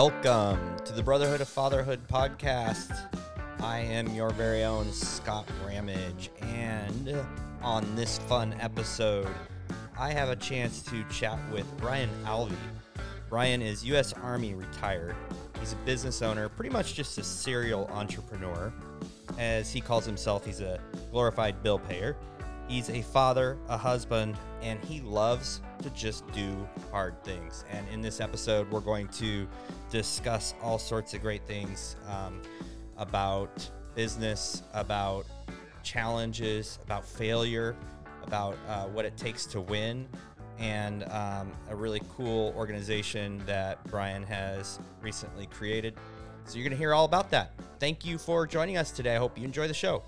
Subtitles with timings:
[0.00, 2.96] Welcome to the Brotherhood of Fatherhood podcast.
[3.60, 7.16] I am your very own Scott Ramage, and
[7.62, 9.26] on this fun episode,
[9.98, 12.54] I have a chance to chat with Brian Alvey.
[13.28, 14.12] Brian is U.S.
[14.12, 15.16] Army retired.
[15.58, 18.72] He's a business owner, pretty much just a serial entrepreneur.
[19.36, 20.78] As he calls himself, he's a
[21.10, 22.16] glorified bill payer.
[22.68, 27.64] He's a father, a husband, and he loves to just do hard things.
[27.70, 29.46] And in this episode, we're going to
[29.90, 32.42] discuss all sorts of great things um,
[32.96, 35.26] about business, about
[35.82, 37.76] challenges, about failure,
[38.24, 40.06] about uh, what it takes to win,
[40.58, 45.94] and um, a really cool organization that Brian has recently created.
[46.44, 47.52] So you're going to hear all about that.
[47.78, 49.14] Thank you for joining us today.
[49.14, 50.02] I hope you enjoy the show.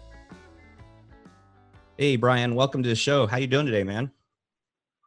[1.96, 3.26] Hey, Brian, welcome to the show.
[3.26, 4.10] How you doing today, man?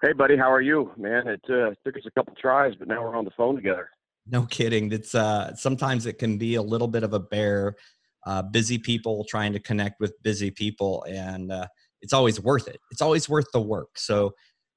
[0.03, 1.29] Hey, buddy, how are you, man?
[1.29, 3.89] It uh, took us a couple tries, but now we're on the phone together.
[4.27, 4.91] No kidding.
[4.91, 7.77] It's uh, sometimes it can be a little bit of a bear.
[8.25, 11.67] Uh, busy people trying to connect with busy people, and uh,
[12.01, 12.81] it's always worth it.
[12.91, 13.97] It's always worth the work.
[13.97, 14.33] So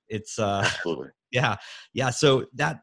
[0.09, 1.57] it's uh, absolutely yeah,
[1.93, 2.11] yeah.
[2.11, 2.83] So that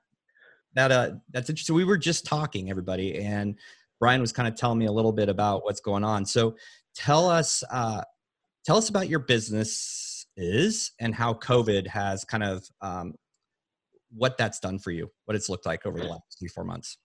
[0.74, 1.76] that uh, that's interesting.
[1.78, 3.58] We were just talking, everybody, and
[4.02, 6.26] Brian was kind of telling me a little bit about what's going on.
[6.26, 6.58] So
[6.94, 8.02] tell us uh,
[8.66, 9.76] Tell us about your business
[10.38, 13.14] is and how COVID has kind of um,
[14.16, 16.98] what that's done for you, what it's looked like over the last three, four months.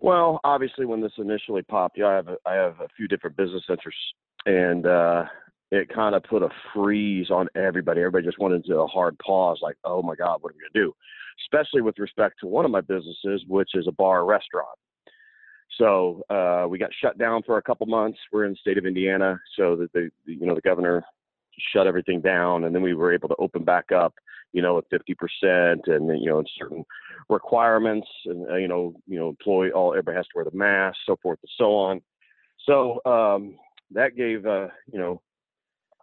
[0.00, 3.36] Well, obviously, when this initially popped, yeah, I have a, I have a few different
[3.36, 3.94] business centers,
[4.44, 5.24] and uh,
[5.70, 8.00] it kind of put a freeze on everybody.
[8.00, 10.86] Everybody just went into a hard pause, like, "Oh my God, what are we gonna
[10.86, 10.94] do?"
[11.46, 14.76] Especially with respect to one of my businesses, which is a bar restaurant.
[15.78, 18.18] So uh, we got shut down for a couple months.
[18.32, 21.02] We're in the state of Indiana, so that the, the you know the governor
[21.72, 24.14] shut everything down, and then we were able to open back up,
[24.52, 26.84] you know, at 50%, and you know, certain
[27.28, 30.98] requirements, and uh, you know, you know, employee all everybody has to wear the mask,
[31.06, 32.00] so forth and so on.
[32.66, 33.56] So um,
[33.90, 35.20] that gave uh, you know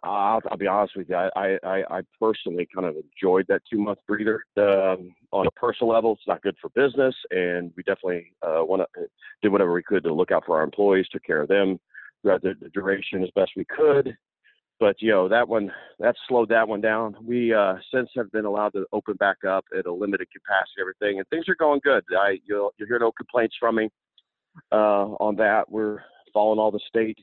[0.04, 1.14] I'll, I'll, be honest with you.
[1.14, 4.42] I, I, I personally kind of enjoyed that two month breather.
[4.56, 8.82] Um, on a personal level, it's not good for business, and we definitely uh, want
[8.82, 9.06] to
[9.42, 11.78] did whatever we could to look out for our employees, took care of them
[12.20, 14.16] throughout the duration as best we could.
[14.82, 15.70] But you know that one
[16.00, 17.14] that slowed that one down.
[17.22, 21.20] We uh, since have been allowed to open back up at a limited capacity, everything,
[21.20, 22.02] and things are going good.
[22.18, 23.90] I you'll you'll hear no complaints from me
[24.72, 25.70] uh, on that.
[25.70, 26.00] We're
[26.34, 27.16] following all the state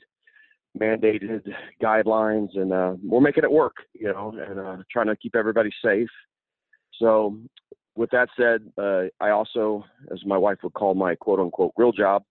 [0.79, 1.51] mandated
[1.83, 5.71] guidelines, and uh, we're making it work, you know, and uh, trying to keep everybody
[5.83, 6.07] safe.
[6.97, 7.37] So,
[7.95, 9.83] with that said, uh, I also,
[10.13, 12.23] as my wife would call my quote unquote real job,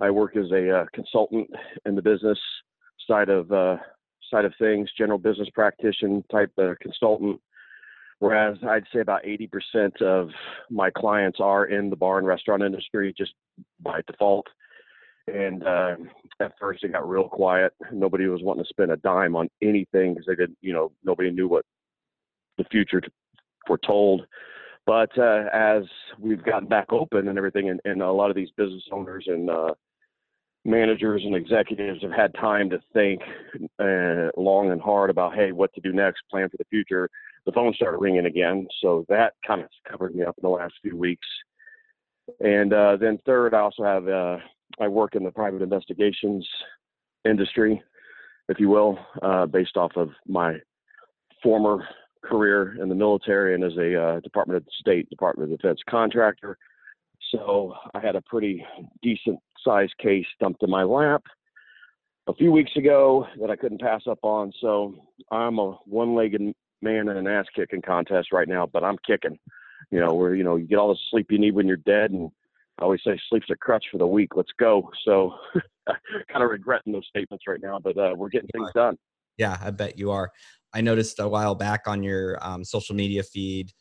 [0.00, 1.50] I work as a uh, consultant
[1.84, 2.38] in the business
[3.08, 3.78] side of uh,
[4.30, 7.40] side of things, general business practitioner type consultant.
[8.20, 10.30] Whereas I'd say about 80% of
[10.70, 13.32] my clients are in the bar and restaurant industry just
[13.80, 14.46] by default
[15.28, 15.96] and uh,
[16.40, 17.72] at first it got real quiet.
[17.92, 21.30] Nobody was wanting to spend a dime on anything because they didn't, you know, nobody
[21.30, 21.64] knew what
[22.56, 23.02] the future
[23.66, 24.26] foretold.
[24.86, 25.82] But uh, as
[26.18, 29.50] we've gotten back open and everything, and, and a lot of these business owners and
[29.50, 29.74] uh,
[30.68, 33.22] managers and executives have had time to think
[33.80, 37.08] uh, long and hard about, hey, what to do next, plan for the future.
[37.46, 40.74] The phone started ringing again, so that kind of covered me up in the last
[40.82, 41.26] few weeks.
[42.40, 44.36] And uh, then third, I also have uh,
[44.78, 46.46] I work in the private investigations
[47.24, 47.82] industry,
[48.50, 50.56] if you will, uh, based off of my
[51.42, 51.88] former
[52.22, 56.58] career in the military and as a uh, Department of State, Department of Defense contractor.
[57.30, 58.64] So I had a pretty
[59.02, 61.22] decent sized case dumped in my lap
[62.26, 64.52] a few weeks ago that I couldn't pass up on.
[64.60, 64.94] So
[65.30, 66.40] I'm a one legged
[66.80, 69.38] man in an ass kicking contest right now, but I'm kicking.
[69.90, 72.10] You know, where you know you get all the sleep you need when you're dead
[72.10, 72.30] and
[72.78, 74.36] I always say sleep's a crutch for the weak.
[74.36, 74.90] Let's go.
[75.04, 75.34] So
[76.32, 78.96] kind of regretting those statements right now, but uh, we're getting things done.
[79.36, 80.30] Yeah, I bet you are.
[80.72, 83.72] I noticed a while back on your um, social media feed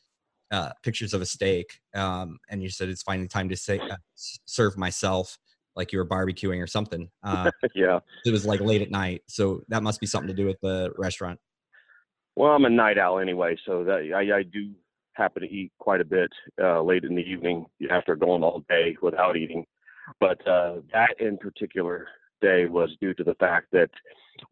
[0.51, 3.97] uh, pictures of a steak, um, and you said it's finally time to say uh,
[4.15, 5.37] serve myself,
[5.77, 7.09] like you were barbecuing or something.
[7.23, 10.45] Uh, yeah, it was like late at night, so that must be something to do
[10.45, 11.39] with the restaurant.
[12.35, 14.71] Well, I'm a night owl anyway, so that I, I do
[15.13, 16.31] happen to eat quite a bit
[16.61, 19.65] uh, late in the evening after going all day without eating.
[20.19, 22.07] But uh, that in particular
[22.41, 23.89] day was due to the fact that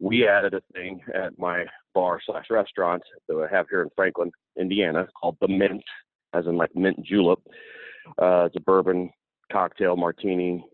[0.00, 1.64] we added a thing at my
[1.94, 5.84] bar slash restaurant that I have here in Franklin, Indiana, called the Mint,
[6.34, 7.38] as in like mint julep.
[8.20, 9.10] Uh, it's a bourbon
[9.50, 10.64] cocktail martini,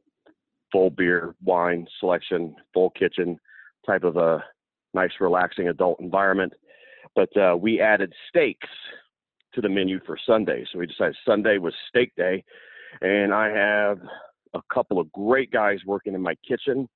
[0.72, 3.38] full beer, wine selection, full kitchen
[3.86, 4.42] type of a
[4.94, 6.52] nice, relaxing adult environment.
[7.14, 8.68] But uh, we added steaks
[9.54, 10.64] to the menu for Sunday.
[10.72, 12.42] So we decided Sunday was steak day.
[13.00, 13.98] and I have
[14.54, 16.88] a couple of great guys working in my kitchen.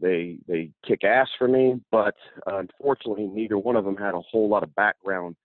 [0.00, 2.14] They they kick ass for me, but
[2.46, 5.36] unfortunately, neither one of them had a whole lot of background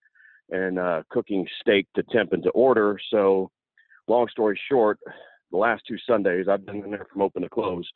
[0.50, 2.98] in uh, cooking steak to temp and to order.
[3.12, 3.51] So,
[4.07, 5.00] long story short,
[5.51, 7.88] the last two Sundays I've been in there from open to close,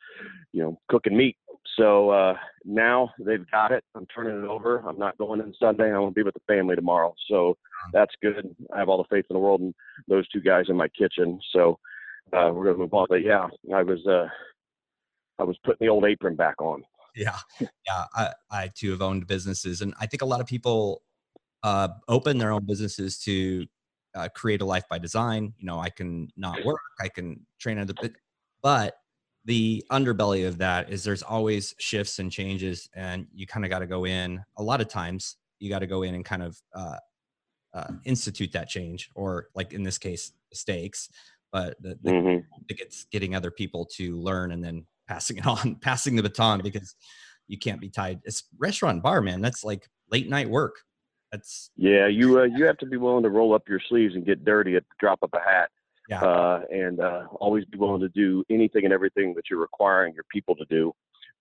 [0.52, 1.36] you know, cooking meat.
[1.76, 2.34] So uh,
[2.64, 3.84] now they've got it.
[3.94, 4.78] I'm turning it over.
[4.86, 5.86] I'm not going in Sunday.
[5.86, 7.14] I'm gonna be with the family tomorrow.
[7.28, 7.56] So
[7.92, 8.54] that's good.
[8.74, 9.74] I have all the faith in the world in
[10.08, 11.40] those two guys in my kitchen.
[11.52, 11.78] So
[12.32, 13.06] uh, we're gonna move on.
[13.08, 14.28] But yeah, I was uh,
[15.38, 16.82] I was putting the old apron back on.
[17.14, 18.04] Yeah, yeah.
[18.14, 21.02] I, I too have owned businesses, and I think a lot of people
[21.62, 23.66] uh, open their own businesses to
[24.14, 25.52] uh, create a life by design.
[25.58, 27.94] You know, I can not work, I can train other,
[28.62, 28.94] but
[29.44, 33.80] the underbelly of that is there's always shifts and changes, and you kind of got
[33.80, 34.42] to go in.
[34.58, 36.96] A lot of times, you got to go in and kind of uh,
[37.74, 41.08] uh, institute that change, or like in this case, mistakes.
[41.50, 42.46] But the, the mm-hmm.
[42.68, 46.94] it's getting other people to learn and then passing it on, passing the baton because
[47.48, 48.20] you can't be tied.
[48.24, 49.40] It's restaurant bar, man.
[49.40, 50.76] That's like late night work.
[51.32, 52.06] That's yeah.
[52.06, 54.76] You uh, you have to be willing to roll up your sleeves and get dirty
[54.76, 55.70] at the drop of a hat.
[56.08, 56.20] Yeah.
[56.20, 60.24] Uh, and uh, always be willing to do anything and everything that you're requiring your
[60.30, 60.92] people to do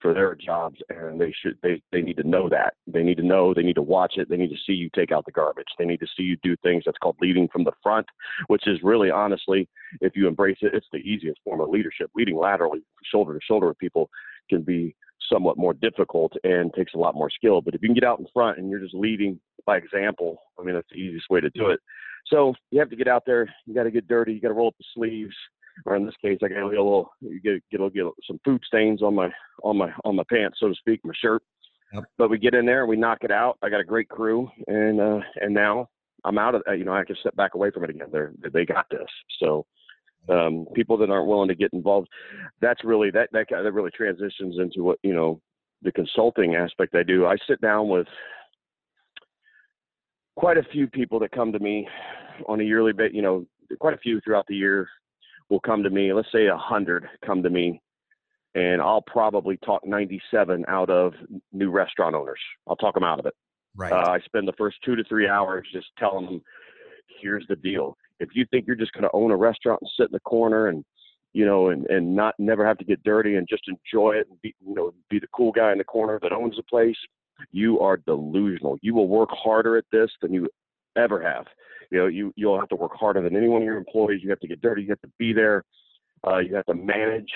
[0.01, 3.23] for their jobs and they should they, they need to know that they need to
[3.23, 5.67] know they need to watch it they need to see you take out the garbage
[5.77, 8.07] they need to see you do things that's called leading from the front
[8.47, 9.69] which is really honestly
[10.01, 13.67] if you embrace it it's the easiest form of leadership leading laterally shoulder to shoulder
[13.67, 14.09] with people
[14.49, 14.95] can be
[15.31, 18.19] somewhat more difficult and takes a lot more skill but if you can get out
[18.19, 21.49] in front and you're just leading by example i mean that's the easiest way to
[21.51, 21.79] do it
[22.27, 24.53] so you have to get out there you got to get dirty you got to
[24.53, 25.35] roll up the sleeves
[25.85, 27.11] or in this case, I got a little
[27.43, 29.29] get get, get some food stains on my
[29.63, 31.41] on my on my pants, so to speak, my shirt.
[31.93, 32.03] Yep.
[32.17, 33.57] But we get in there and we knock it out.
[33.61, 35.89] I got a great crew, and uh, and now
[36.23, 38.07] I'm out of you know I can step back away from it again.
[38.11, 39.07] They're they got this.
[39.39, 39.65] So
[40.29, 42.09] um, people that aren't willing to get involved,
[42.61, 45.41] that's really that that that really transitions into what you know
[45.81, 47.25] the consulting aspect I do.
[47.25, 48.07] I sit down with
[50.35, 51.87] quite a few people that come to me
[52.47, 53.45] on a yearly bit, you know,
[53.79, 54.87] quite a few throughout the year
[55.49, 56.13] will come to me.
[56.13, 57.81] Let's say a hundred come to me,
[58.55, 61.13] and I'll probably talk 97 out of
[61.51, 62.39] new restaurant owners.
[62.67, 63.33] I'll talk them out of it.
[63.75, 63.91] Right.
[63.91, 66.41] Uh, I spend the first two to three hours just telling them,
[67.21, 67.97] here's the deal.
[68.19, 70.67] If you think you're just going to own a restaurant and sit in the corner
[70.67, 70.83] and
[71.33, 74.41] you know, and, and not never have to get dirty and just enjoy it and
[74.41, 76.97] be, you know, be the cool guy in the corner that owns the place,
[77.51, 78.77] you are delusional.
[78.81, 80.47] You will work harder at this than you
[80.97, 81.45] ever have.
[81.91, 84.21] You know, you you'll have to work harder than any one of your employees.
[84.23, 84.83] You have to get dirty.
[84.83, 85.63] You have to be there.
[86.25, 87.29] Uh, you have to manage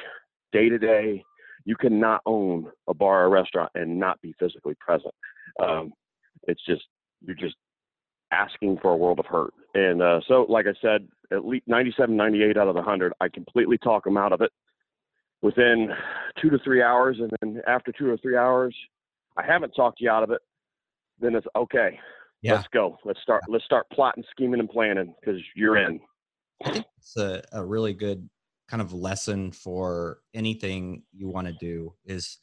[0.52, 1.24] day to day.
[1.66, 5.14] You cannot own a bar or restaurant and not be physically present.
[5.62, 5.94] Um,
[6.48, 6.84] it's just
[7.26, 7.56] you're just
[8.32, 9.54] asking for a world of hurt.
[9.74, 13.30] And uh, so, like I said, at least 97, 98 out of the 100, I
[13.30, 14.52] completely talk them out of it
[15.42, 15.90] within
[16.42, 17.18] two to three hours.
[17.20, 18.76] And then after two or three hours,
[19.38, 20.42] I haven't talked you out of it.
[21.20, 22.00] Then it's okay
[22.46, 22.54] yeah.
[22.54, 22.98] let's go.
[23.04, 23.42] Let's start.
[23.50, 26.00] Let's start plotting, scheming, and planning because you're in.
[26.64, 28.30] I think it's a, a really good
[28.70, 32.38] kind of lesson for anything you want to do is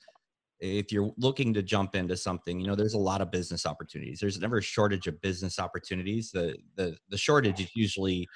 [0.61, 4.21] if you're looking to jump into something you know there's a lot of business opportunities
[4.21, 8.28] there's never a shortage of business opportunities the the, the shortage is usually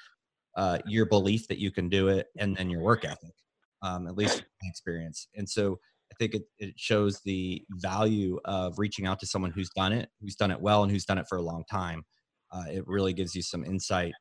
[0.57, 3.33] uh, your belief that you can do it and then your work ethic
[3.81, 5.79] um, at least experience and so
[6.19, 10.35] think it, it shows the value of reaching out to someone who's done it, who's
[10.35, 12.03] done it well, and who's done it for a long time.
[12.51, 14.13] Uh, it really gives you some insight.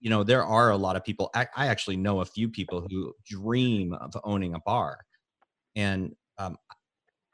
[0.00, 1.30] You know, there are a lot of people.
[1.34, 4.98] I, I actually know a few people who dream of owning a bar,
[5.76, 6.56] and um,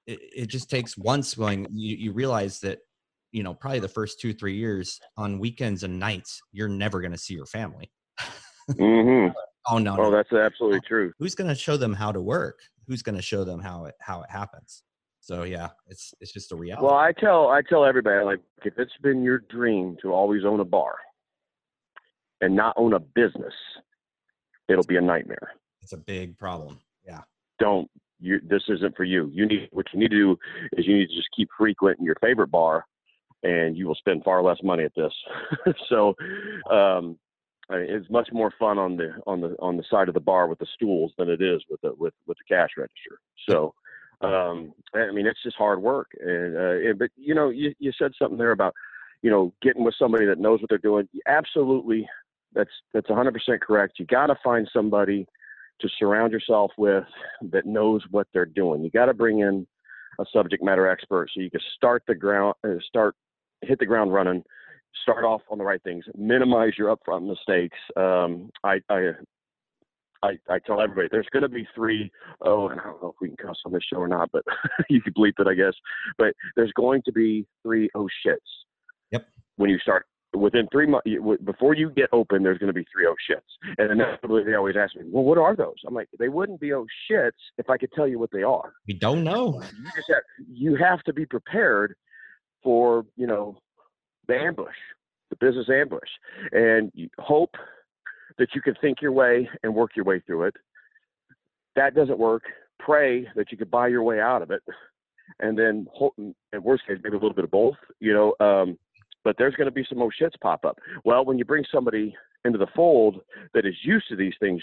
[0.06, 1.66] it, it, just takes once going.
[1.70, 2.80] You, you realize that
[3.30, 7.12] you know probably the first two three years on weekends and nights you're never going
[7.12, 7.90] to see your family.
[8.70, 9.32] mm-hmm.
[9.68, 9.96] Oh no!
[9.98, 10.10] Oh, no.
[10.10, 11.12] that's absolutely true.
[11.18, 12.58] Who's going to show them how to work?
[12.86, 14.82] Who's going to show them how it how it happens.
[15.20, 16.84] So yeah it's it's just a reality.
[16.86, 20.60] Well i tell i tell everybody like if it's been your dream to always own
[20.60, 20.94] a bar
[22.40, 23.54] and not own a business
[24.68, 25.52] it'll be a nightmare.
[25.82, 27.22] It's a big problem yeah.
[27.58, 27.90] Don't
[28.20, 29.30] you this isn't for you.
[29.32, 30.36] You need what you need to do
[30.76, 32.84] is you need to just keep frequenting your favorite bar
[33.42, 35.12] and you will spend far less money at this.
[35.88, 36.14] So
[36.70, 37.18] um
[37.68, 40.20] I mean, it's much more fun on the on the on the side of the
[40.20, 43.20] bar with the stools than it is with the with with the cash register.
[43.48, 43.74] So,
[44.20, 46.08] um, I mean, it's just hard work.
[46.20, 48.74] And, uh, and but you know, you you said something there about
[49.22, 51.08] you know getting with somebody that knows what they're doing.
[51.26, 52.08] Absolutely,
[52.54, 53.98] that's that's 100% correct.
[53.98, 55.26] You got to find somebody
[55.80, 57.04] to surround yourself with
[57.50, 58.82] that knows what they're doing.
[58.82, 59.66] You got to bring in
[60.18, 63.14] a subject matter expert so you can start the ground uh, start
[63.62, 64.42] hit the ground running
[65.02, 67.78] start off on the right things, minimize your upfront mistakes.
[67.96, 69.10] Um, I, I,
[70.22, 72.10] I, I tell everybody there's going to be three
[72.42, 74.44] oh and I don't know if we can cuss on this show or not, but
[74.88, 75.74] you can bleep it, I guess.
[76.18, 78.36] But there's going to be three oh shits.
[79.12, 79.26] Yep.
[79.56, 81.08] When you start within three months
[81.44, 83.76] before you get open, there's going to be three oh shits.
[83.78, 85.76] And inevitably they always ask me, well, what are those?
[85.86, 88.72] I'm like, they wouldn't be oh shits if I could tell you what they are.
[88.86, 89.62] We don't know.
[89.62, 91.94] You just have, you have to be prepared
[92.62, 93.56] for you know
[94.28, 94.76] the ambush,
[95.30, 96.08] the business ambush,
[96.52, 97.54] and hope
[98.38, 100.54] that you can think your way and work your way through it.
[101.74, 102.42] That doesn't work.
[102.78, 104.62] Pray that you could buy your way out of it,
[105.40, 105.86] and then,
[106.18, 107.76] in worst case, maybe a little bit of both.
[108.00, 108.78] You know, um,
[109.24, 110.78] but there's going to be some more shits pop up.
[111.04, 112.14] Well, when you bring somebody
[112.44, 113.20] into the fold
[113.54, 114.62] that is used to these things,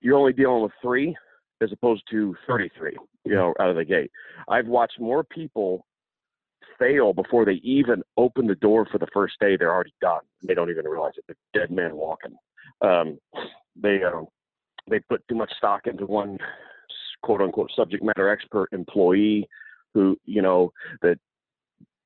[0.00, 1.16] you're only dealing with three
[1.60, 2.96] as opposed to 33.
[3.24, 4.10] You know, out of the gate.
[4.48, 5.84] I've watched more people
[6.78, 9.56] fail before they even open the door for the first day.
[9.56, 10.20] They're already done.
[10.46, 11.24] They don't even realize it.
[11.26, 12.36] They're dead man walking
[12.80, 13.18] um,
[13.80, 14.22] they uh,
[14.88, 16.38] they put too much stock into one
[17.22, 19.48] quote unquote subject matter expert employee
[19.94, 21.18] who you know that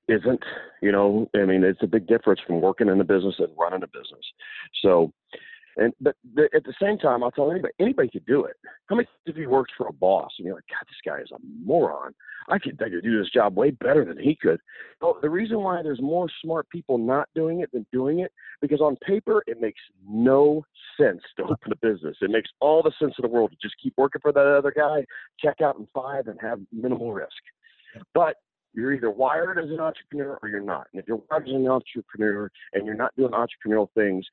[0.09, 0.43] isn't
[0.81, 3.83] you know i mean it's a big difference from working in a business and running
[3.83, 4.25] a business
[4.83, 5.13] so
[5.77, 8.57] and but the, at the same time, I'll tell anybody, anybody could do it.
[8.87, 11.31] How many of you worked for a boss and you're like, God, this guy is
[11.33, 12.15] a moron.
[12.49, 14.61] I could, I could do this job way better than he could.
[15.01, 18.81] Well, the reason why there's more smart people not doing it than doing it, because
[18.81, 20.65] on paper it makes no
[21.01, 22.17] sense to open a business.
[22.21, 24.73] It makes all the sense in the world to just keep working for that other
[24.75, 25.05] guy,
[25.39, 27.31] check out in five, and have minimal risk.
[28.15, 28.37] But
[28.75, 30.87] you're either wired as an entrepreneur or you're not.
[30.93, 34.27] And if you're wired as an entrepreneur and you're not doing entrepreneurial things,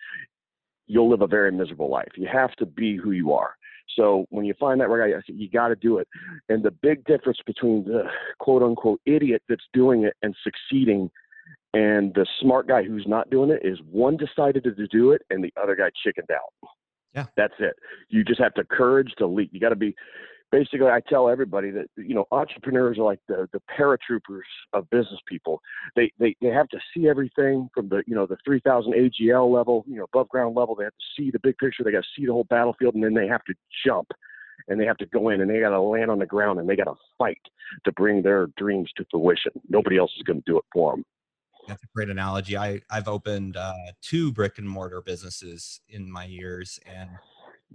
[0.89, 2.11] you'll live a very miserable life.
[2.17, 3.55] You have to be who you are.
[3.95, 6.07] So when you find that right guy, you got to do it.
[6.49, 8.03] And the big difference between the
[8.39, 11.09] quote unquote idiot that's doing it and succeeding
[11.73, 15.43] and the smart guy who's not doing it is one decided to do it and
[15.43, 16.71] the other guy chickened out.
[17.13, 17.25] Yeah.
[17.37, 17.75] That's it.
[18.09, 19.49] You just have the courage to leap.
[19.53, 19.95] You got to be
[20.51, 24.41] basically I tell everybody that you know entrepreneurs are like the the paratroopers
[24.73, 25.61] of business people.
[25.95, 29.83] They they they have to see everything from the you know the 3000 AGL level,
[29.87, 30.75] you know above ground level.
[30.75, 31.83] They have to see the big picture.
[31.83, 33.53] They got to see the whole battlefield, and then they have to
[33.85, 34.07] jump.
[34.67, 36.69] And they have to go in and they got to land on the ground and
[36.69, 37.41] they got to fight
[37.85, 39.51] to bring their dreams to fruition.
[39.67, 41.05] Nobody else is going to do it for them.
[41.67, 42.57] That's a great analogy.
[42.57, 47.09] I, I've opened uh, two brick and mortar businesses in my years, and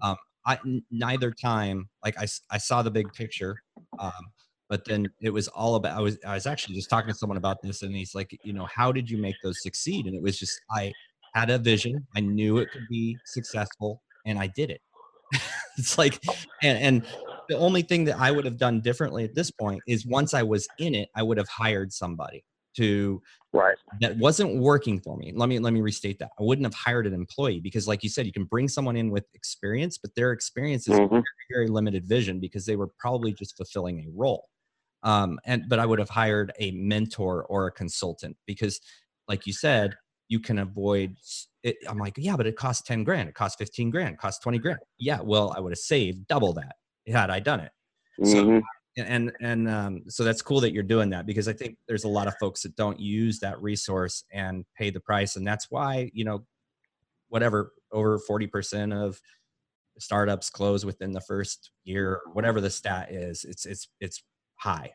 [0.03, 0.17] um,
[0.47, 3.57] I n- neither time like I, I saw the big picture
[3.99, 4.13] um,
[4.69, 7.37] but then it was all about I was I was actually just talking to someone
[7.37, 10.07] about this and he's like you know how did you make those succeed?
[10.07, 10.93] And it was just I
[11.35, 14.81] had a vision I knew it could be successful and I did it.
[15.77, 16.21] It's like
[16.63, 17.07] and, and
[17.49, 20.43] the only thing that I would have done differently at this point is once I
[20.43, 22.45] was in it I would have hired somebody
[22.77, 23.77] to right.
[24.01, 25.33] that wasn't working for me.
[25.35, 26.31] Let me let me restate that.
[26.39, 29.11] I wouldn't have hired an employee because like you said you can bring someone in
[29.11, 31.15] with experience but their experience is mm-hmm.
[31.15, 34.49] very, very limited vision because they were probably just fulfilling a role.
[35.03, 38.81] Um, and but i would have hired a mentor or a consultant because
[39.29, 39.95] like you said
[40.29, 41.15] you can avoid
[41.63, 43.29] it i'm like yeah but it costs 10 grand.
[43.29, 44.15] It costs 15 grand.
[44.15, 44.79] It costs 20 grand.
[44.99, 46.77] Yeah well i would have saved double that
[47.07, 47.73] had i done it.
[48.21, 48.61] Mm-hmm.
[48.97, 52.09] And and um, so that's cool that you're doing that because I think there's a
[52.09, 56.11] lot of folks that don't use that resource and pay the price, and that's why
[56.15, 56.45] you know,
[57.29, 59.21] whatever over forty percent of
[59.99, 64.23] startups close within the first year, whatever the stat is, it's it's it's
[64.57, 64.93] high,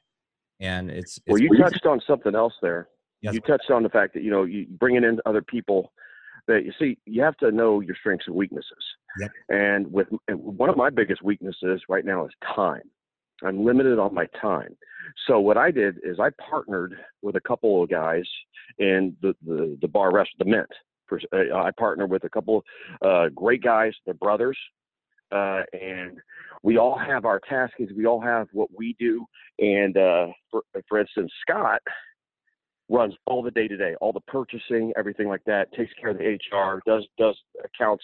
[0.59, 1.39] and it's, it's well.
[1.39, 2.87] You touched on something else there.
[3.21, 3.33] Yes.
[3.33, 5.91] You touched on the fact that you know you bringing in other people
[6.47, 8.65] that you see you have to know your strengths and weaknesses.
[9.19, 9.31] Yep.
[9.49, 12.83] And with and one of my biggest weaknesses right now is time.
[13.43, 14.75] I'm limited on my time.
[15.27, 18.25] So what I did is I partnered with a couple of guys
[18.77, 20.69] in the the, the bar rest, the Mint.
[21.11, 22.63] Uh, I partnered with a couple
[23.03, 23.93] uh, great guys.
[24.05, 24.57] They're brothers,
[25.31, 26.17] uh, and
[26.61, 27.81] we all have our tasks.
[27.95, 29.25] We all have what we do.
[29.59, 31.81] And uh, for for instance, Scott
[32.89, 35.71] runs all the day to day, all the purchasing, everything like that.
[35.73, 38.03] Takes care of the HR, does does accounts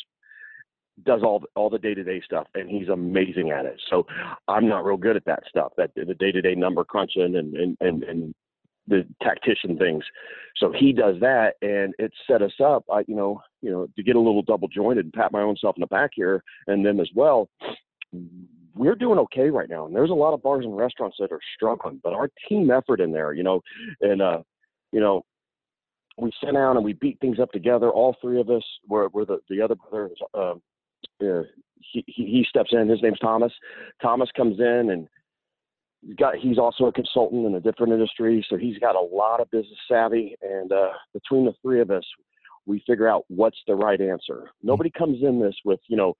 [1.04, 3.82] does all all the day to day stuff, and he's amazing at it.
[3.90, 4.06] So
[4.48, 7.56] I'm not real good at that stuff, that the day to day number crunching and
[7.56, 8.36] and and, and
[8.88, 10.04] the tactician things.
[10.58, 12.86] So he does that, and it set us up.
[12.92, 15.58] I, you know, you know, to get a little double jointed and pat my own
[15.60, 17.50] self in the back here, and them as well.
[18.76, 21.40] We're doing okay right now, and there's a lot of bars and restaurants that are
[21.56, 22.00] struggling.
[22.04, 23.62] But our team effort in there, you know,
[24.02, 24.40] and uh,
[24.92, 25.26] you know,
[26.18, 27.90] we sit down and we beat things up together.
[27.90, 28.64] All three of us.
[28.88, 30.56] We're, we're the the other brother, uh,
[31.22, 31.44] uh,
[31.80, 32.90] he, he steps in.
[32.90, 33.54] His name's Thomas.
[34.02, 35.08] Thomas comes in and
[36.02, 39.40] he's got he's also a consultant in a different industry, so he's got a lot
[39.40, 40.36] of business savvy.
[40.42, 42.04] And uh, between the three of us,
[42.66, 44.50] we figure out what's the right answer.
[44.64, 46.16] Nobody comes in this with you know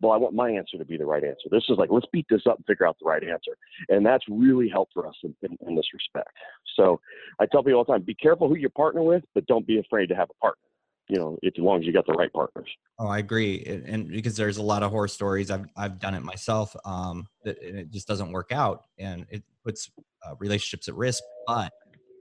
[0.00, 1.48] well, I want my answer to be the right answer.
[1.50, 3.56] This is like, let's beat this up and figure out the right answer.
[3.88, 6.36] And that's really helped for us in, in, in this respect.
[6.76, 7.00] So
[7.40, 9.78] I tell people all the time, be careful who you partner with, but don't be
[9.78, 10.65] afraid to have a partner.
[11.08, 12.68] You know, if, as long as you got the right partners.
[12.98, 15.50] Oh, I agree, and because there's a lot of horror stories.
[15.50, 16.74] I've I've done it myself.
[16.84, 19.90] Um, that it just doesn't work out, and it puts
[20.26, 21.22] uh, relationships at risk.
[21.46, 21.72] But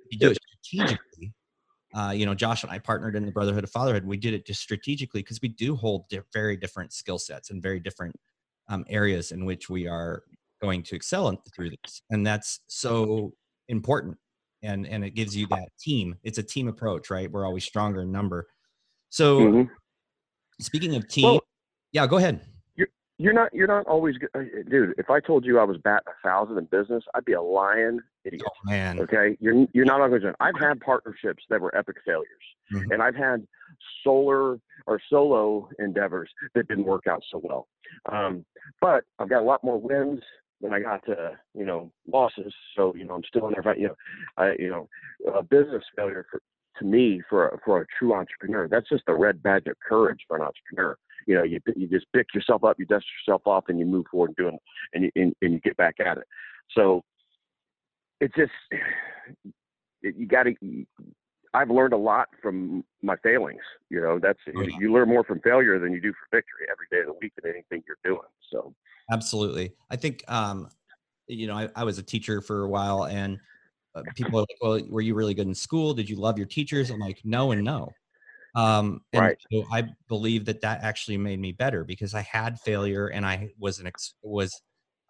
[0.05, 1.33] if you do it strategically,
[1.95, 4.05] uh, you know, Josh and I partnered in the Brotherhood of Fatherhood.
[4.05, 7.63] We did it just strategically because we do hold di- very different skill sets and
[7.63, 8.15] very different
[8.67, 10.23] um, areas in which we are
[10.61, 13.33] going to excel in, through this, and that's so
[13.69, 14.17] important.
[14.61, 16.15] And and it gives you that team.
[16.23, 17.31] It's a team approach, right?
[17.31, 18.47] We're always stronger in number.
[19.15, 19.73] So, mm-hmm.
[20.59, 21.41] speaking of team, well,
[21.93, 22.41] yeah, go ahead
[22.75, 26.07] you're you're not you're not always uh, dude if i told you i was batting
[26.07, 30.01] a thousand in business i'd be a lying idiot oh, man okay you're you're not
[30.01, 30.35] always Good.
[30.41, 32.27] i've had partnerships that were epic failures
[32.73, 32.91] mm-hmm.
[32.91, 33.47] and i've had
[34.03, 37.67] solar or solo endeavors that didn't work out so well
[38.11, 38.45] um,
[38.81, 40.19] but i've got a lot more wins
[40.59, 43.87] than i got to you know losses so you know i'm still in there you
[43.87, 43.95] know
[44.37, 44.89] i you know
[45.33, 46.41] a business failure for,
[46.79, 50.37] to me for for a true entrepreneur that's just the red badge of courage for
[50.37, 53.79] an entrepreneur you know, you you just pick yourself up, you dust yourself off, and
[53.79, 54.57] you move forward and doing,
[54.93, 56.25] and you and, and you get back at it.
[56.71, 57.03] So
[58.21, 58.51] it's just
[60.01, 60.55] it, you got to.
[61.53, 63.61] I've learned a lot from my failings.
[63.89, 66.87] You know, that's oh, you learn more from failure than you do from victory every
[66.91, 68.27] day of the week in anything you're doing.
[68.51, 68.73] So
[69.09, 70.69] absolutely, I think um,
[71.27, 73.39] you know I, I was a teacher for a while, and
[74.15, 75.93] people are like, "Well, were you really good in school?
[75.93, 77.91] Did you love your teachers?" I'm like, "No and no."
[78.55, 79.37] Um, and right.
[79.51, 83.51] so I believe that that actually made me better because I had failure and I
[83.59, 84.61] was an ex- was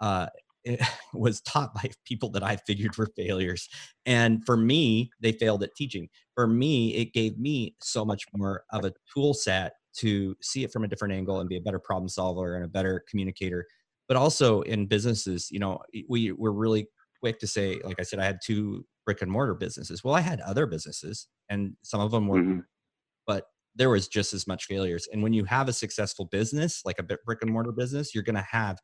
[0.02, 0.28] uh,
[1.14, 3.70] was taught by people that I figured were failures.
[4.06, 6.10] And for me, they failed at teaching.
[6.34, 10.72] For me, it gave me so much more of a tool set to see it
[10.72, 13.66] from a different angle and be a better problem solver and a better communicator.
[14.08, 16.88] But also in businesses, you know, we we're really
[17.26, 20.04] quick to say, like I said, I had two brick and mortar businesses.
[20.04, 22.60] Well, I had other businesses, and some of them were mm-hmm
[23.28, 25.08] but there was just as much failures.
[25.12, 28.36] And when you have a successful business, like a brick and mortar business, you're going
[28.36, 28.78] to have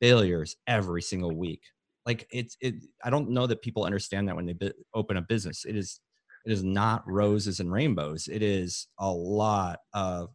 [0.00, 1.62] failures every single week.
[2.04, 2.74] Like it's it.
[3.04, 5.64] I don't know that people understand that when they bi- open a business.
[5.64, 6.00] It is
[6.44, 8.28] it is not roses and rainbows.
[8.28, 10.30] It is a lot of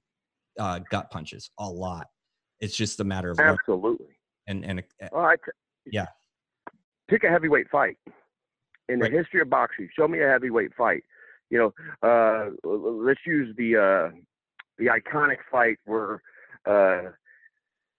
[0.59, 1.51] uh, gut punches.
[1.59, 2.07] A lot.
[2.59, 4.17] It's just a matter of absolutely.
[4.47, 5.51] And and uh, well, I t-
[5.91, 6.07] yeah.
[7.11, 7.97] Pick a heavyweight fight
[8.89, 9.13] in the right.
[9.13, 9.87] history of boxing.
[9.95, 11.03] Show me a heavyweight fight
[11.51, 14.17] you know, uh, let's use the uh,
[14.79, 16.21] the iconic fight where
[16.65, 17.11] uh,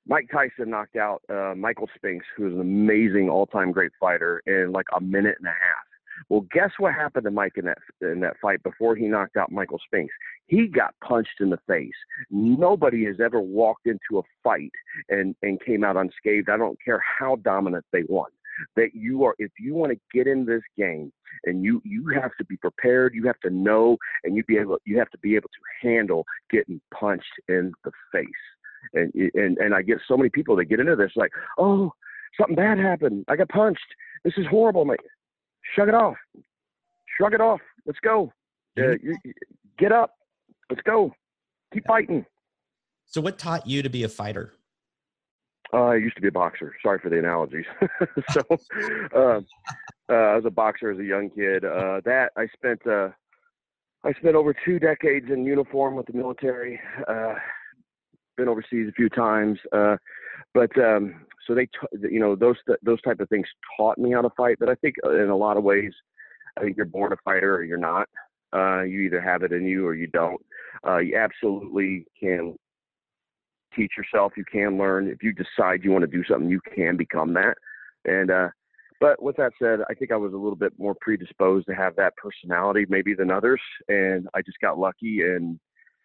[0.07, 4.73] Mike Tyson knocked out uh, Michael Spinks, who is an amazing all-time great fighter, in
[4.73, 5.85] like a minute and a half.
[6.29, 9.53] Well, guess what happened to Mike in that in that fight before he knocked out
[9.53, 10.15] Michael Spinks?
[10.47, 11.93] He got punched in the face.
[12.31, 14.73] Nobody has ever walked into a fight
[15.11, 16.49] and and came out unscathed.
[16.49, 18.31] I don't care how dominant they won
[18.77, 21.13] that you are if you want to get in this game
[21.45, 24.79] and you you have to be prepared you have to know and you be able
[24.85, 28.25] you have to be able to handle getting punched in the face.
[28.95, 31.93] And and and I get so many people that get into this like oh
[32.39, 33.25] something bad happened.
[33.29, 33.81] I got punched.
[34.25, 34.85] This is horrible.
[34.85, 35.01] Mate
[35.75, 36.17] shrug it off.
[37.17, 37.61] Shrug it off.
[37.87, 38.33] Let's go.
[38.79, 39.17] Uh, you,
[39.79, 40.15] get up.
[40.71, 41.13] Let's go.
[41.73, 42.25] Keep fighting.
[43.07, 44.55] So what taught you to be a fighter
[45.73, 46.75] uh, I used to be a boxer.
[46.83, 47.65] Sorry for the analogies.
[48.33, 48.43] so,
[49.17, 49.41] uh,
[50.11, 51.65] uh, I was a boxer as a young kid.
[51.65, 52.87] Uh, that I spent.
[52.87, 53.09] Uh,
[54.05, 56.81] I spent over two decades in uniform with the military.
[58.37, 63.01] Been overseas a few times, but um, so they, t- you know, those th- those
[63.03, 64.57] type of things taught me how to fight.
[64.59, 65.93] But I think in a lot of ways,
[66.59, 68.09] I think you're born a fighter or you're not.
[68.55, 70.41] You either have it in you or you don't.
[70.85, 72.57] You absolutely can
[73.75, 74.33] teach yourself.
[74.37, 75.09] You can learn.
[75.09, 77.57] If you decide you want to do something, you can become that.
[78.05, 78.49] And uh,
[79.01, 81.97] but with that said, I think I was a little bit more predisposed to have
[81.97, 85.59] that personality maybe than others, and I just got lucky and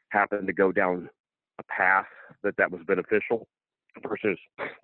[0.10, 1.10] happened to go down
[1.60, 2.06] a path
[2.44, 3.48] that that was beneficial
[4.08, 4.38] versus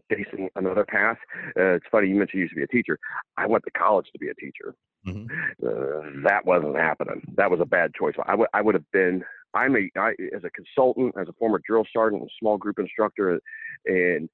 [0.09, 1.17] facing another path.
[1.57, 2.97] Uh, it's funny you mentioned you used to be a teacher.
[3.37, 4.75] I went to college to be a teacher.
[5.07, 5.25] Mm-hmm.
[5.65, 7.21] Uh, that wasn't happening.
[7.35, 8.13] That was a bad choice.
[8.25, 11.59] I would I would have been I'm a I, as a consultant, as a former
[11.67, 13.39] drill sergeant, a small group instructor,
[13.85, 14.29] and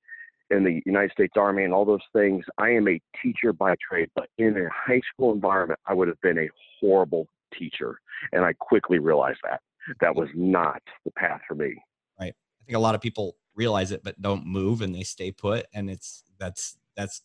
[0.51, 2.43] in the United States Army and all those things.
[2.58, 6.19] I am a teacher by trade, but in a high school environment, I would have
[6.21, 7.27] been a horrible
[7.58, 7.99] teacher,
[8.32, 9.62] and I quickly realized that
[10.01, 11.75] that was not the path for me.
[12.19, 12.34] Right.
[12.34, 15.67] I think a lot of people realize it but don't move and they stay put,
[15.73, 17.21] and it's that's that's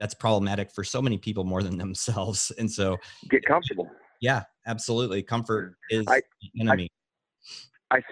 [0.00, 2.52] that's problematic for so many people more than themselves.
[2.58, 3.88] And so get comfortable.
[4.20, 5.22] Yeah, absolutely.
[5.22, 6.84] Comfort is I, the enemy.
[6.84, 7.01] I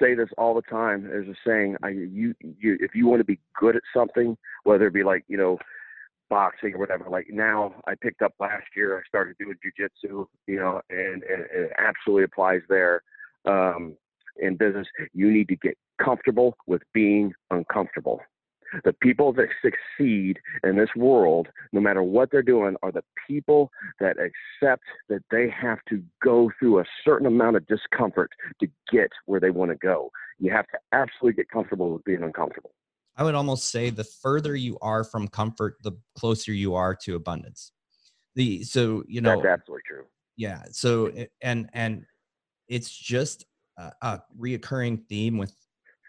[0.01, 1.05] say this all the time.
[1.05, 4.87] There's a saying: I, you, you, if you want to be good at something, whether
[4.87, 5.59] it be like you know,
[6.31, 7.11] boxing or whatever.
[7.11, 8.97] Like now, I picked up last year.
[8.97, 13.03] I started doing jujitsu, you know, and, and, and it absolutely applies there.
[13.45, 13.97] Um,
[14.41, 18.21] in business, you need to get comfortable with being uncomfortable.
[18.85, 23.71] The people that succeed in this world, no matter what they're doing, are the people
[23.99, 28.31] that accept that they have to go through a certain amount of discomfort
[28.61, 30.11] to get where they want to go.
[30.39, 32.71] You have to absolutely get comfortable with being uncomfortable.
[33.17, 37.17] I would almost say the further you are from comfort, the closer you are to
[37.17, 37.73] abundance.
[38.37, 40.05] The so you know that's absolutely true.
[40.37, 40.63] Yeah.
[40.71, 42.07] So and and
[42.69, 43.45] it's just
[43.77, 45.55] a, a reoccurring theme with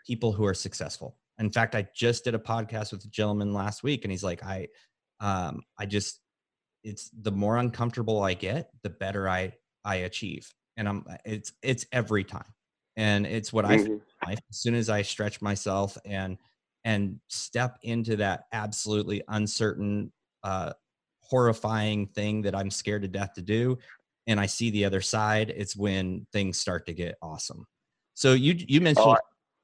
[0.06, 3.84] people who are successful in fact, I just did a podcast with a gentleman last
[3.84, 4.67] week, and he's like, I,
[5.19, 6.19] um, I just,
[6.84, 11.86] it's the more uncomfortable I get, the better I I achieve, and I'm it's it's
[11.91, 12.54] every time,
[12.95, 13.95] and it's what mm-hmm.
[14.23, 14.34] I.
[14.34, 16.38] As soon as I stretch myself and
[16.84, 20.12] and step into that absolutely uncertain,
[20.43, 20.73] uh,
[21.21, 23.77] horrifying thing that I'm scared to death to do,
[24.27, 27.65] and I see the other side, it's when things start to get awesome.
[28.13, 29.08] So you you oh, mentioned.
[29.08, 29.17] Oh,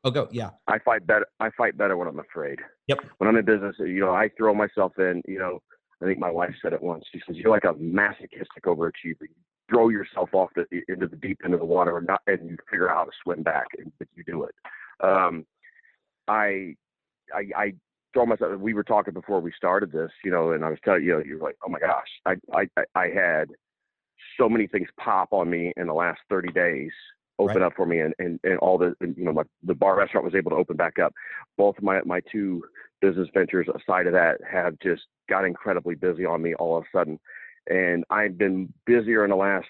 [0.03, 0.27] Oh, go.
[0.31, 0.51] Yeah.
[0.67, 1.25] I fight better.
[1.39, 2.59] I fight better when I'm afraid.
[2.87, 2.99] Yep.
[3.17, 5.21] When I'm in business, you know, I throw myself in.
[5.27, 5.59] You know,
[6.01, 7.03] I think my wife said it once.
[7.11, 9.21] She says, "You're like a masochistic overachiever.
[9.21, 9.35] You
[9.69, 12.57] throw yourself off the, into the deep end of the water, and, not, and you
[12.69, 14.55] figure out how to swim back, and but you do it."
[15.03, 15.45] Um,
[16.27, 16.75] I,
[17.33, 17.73] I, I
[18.13, 18.59] throw myself.
[18.59, 21.39] We were talking before we started this, you know, and I was telling you, you're
[21.39, 23.47] like, "Oh my gosh, I, I, I had."
[24.39, 26.91] so many things pop on me in the last 30 days
[27.39, 27.65] open right.
[27.65, 30.25] up for me and, and, and all the and, you know my the bar restaurant
[30.25, 31.13] was able to open back up
[31.57, 32.63] both of my my two
[33.01, 36.97] business ventures aside of that have just got incredibly busy on me all of a
[36.97, 37.19] sudden
[37.69, 39.67] and i've been busier in the last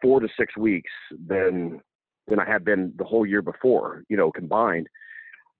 [0.00, 0.90] four to six weeks
[1.28, 1.80] than
[2.28, 4.86] than i have been the whole year before you know combined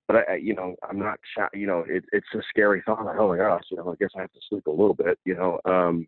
[0.07, 1.17] but I, you know, I'm not,
[1.53, 3.05] you know, it, it's a scary thought.
[3.05, 5.17] Like, oh my gosh, you know, I guess I have to sleep a little bit,
[5.23, 5.59] you know.
[5.65, 6.07] Um,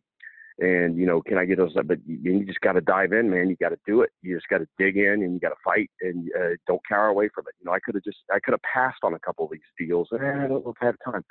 [0.60, 1.74] and you know, can I get those?
[1.74, 3.50] But you, you just got to dive in, man.
[3.50, 4.12] You got to do it.
[4.22, 7.08] You just got to dig in, and you got to fight, and uh, don't cower
[7.08, 7.56] away from it.
[7.60, 9.62] You know, I could have just, I could have passed on a couple of these
[9.78, 11.24] deals, and eh, I don't have time.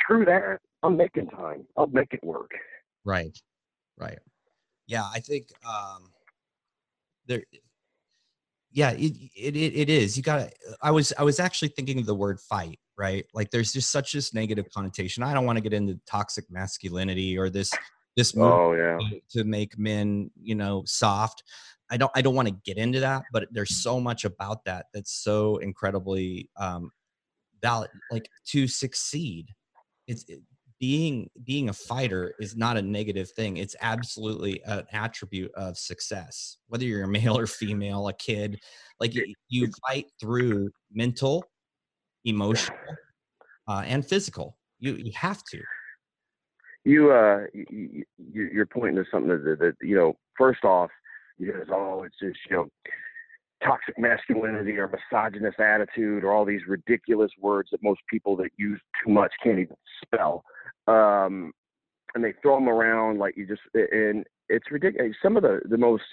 [0.00, 0.58] Screw that.
[0.82, 1.66] I'm making time.
[1.76, 2.50] I'll make it work.
[3.04, 3.38] Right,
[3.98, 4.18] right.
[4.86, 6.10] Yeah, I think um,
[7.26, 7.42] there.
[8.72, 10.16] Yeah, it, it it is.
[10.16, 10.50] You got to.
[10.82, 12.78] I was I was actually thinking of the word fight.
[12.98, 15.22] Right, like there's just such this negative connotation.
[15.22, 17.70] I don't want to get into toxic masculinity or this
[18.16, 18.98] this move oh, yeah.
[18.98, 21.42] to, to make men you know soft.
[21.88, 24.86] I don't i don't want to get into that but there's so much about that
[24.92, 26.90] that's so incredibly um
[27.62, 29.54] valid like to succeed.
[30.06, 30.40] It's it,
[30.78, 33.56] being being a fighter is not a negative thing.
[33.56, 38.60] It's absolutely an attribute of success whether you're a male or female a kid.
[39.00, 41.44] Like you, you fight through mental
[42.24, 42.78] emotional
[43.68, 44.58] uh, and physical.
[44.78, 45.60] You you have to
[46.86, 50.88] you uh you, you're pointing to something that, that you know first off
[51.36, 52.68] you know oh it's just you know
[53.64, 58.80] toxic masculinity or misogynist attitude or all these ridiculous words that most people that use
[59.04, 60.44] too much can't even spell.
[60.86, 61.52] Um
[62.14, 65.16] and they throw them around like you just and it's ridiculous.
[65.20, 66.04] Some of the the most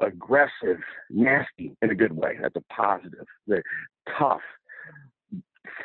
[0.00, 2.36] aggressive nasty in a good way.
[2.40, 3.26] That's a positive.
[3.46, 3.62] The
[4.18, 4.40] tough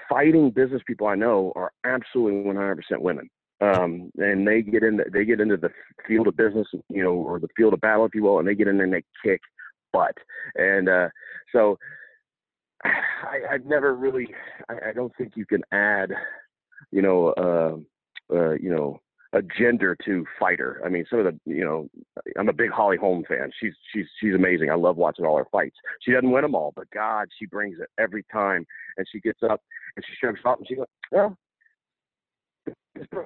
[0.10, 3.30] fighting business people i know are absolutely 100% women
[3.62, 5.70] um, and they get in, the, they get into the
[6.08, 8.56] field of business, you know, or the field of battle, if you will, and they
[8.56, 9.42] get in there and they kick
[9.94, 10.16] butt.
[10.56, 11.10] And uh,
[11.52, 11.78] so
[12.84, 14.28] I, I've never really,
[14.70, 16.12] I, I don't think you can add,
[16.92, 19.00] you know, uh, uh, you know,
[19.34, 20.82] a gender to fighter.
[20.86, 21.90] I mean, some of the, you know,
[22.40, 23.52] I'm a big Holly Holm fan.
[23.60, 24.70] She's she's she's amazing.
[24.72, 25.76] I love watching all her fights.
[26.02, 28.66] She doesn't win them all, but God, she brings it every time.
[28.98, 29.62] And she gets up
[29.96, 31.38] and she shows up and she goes, well,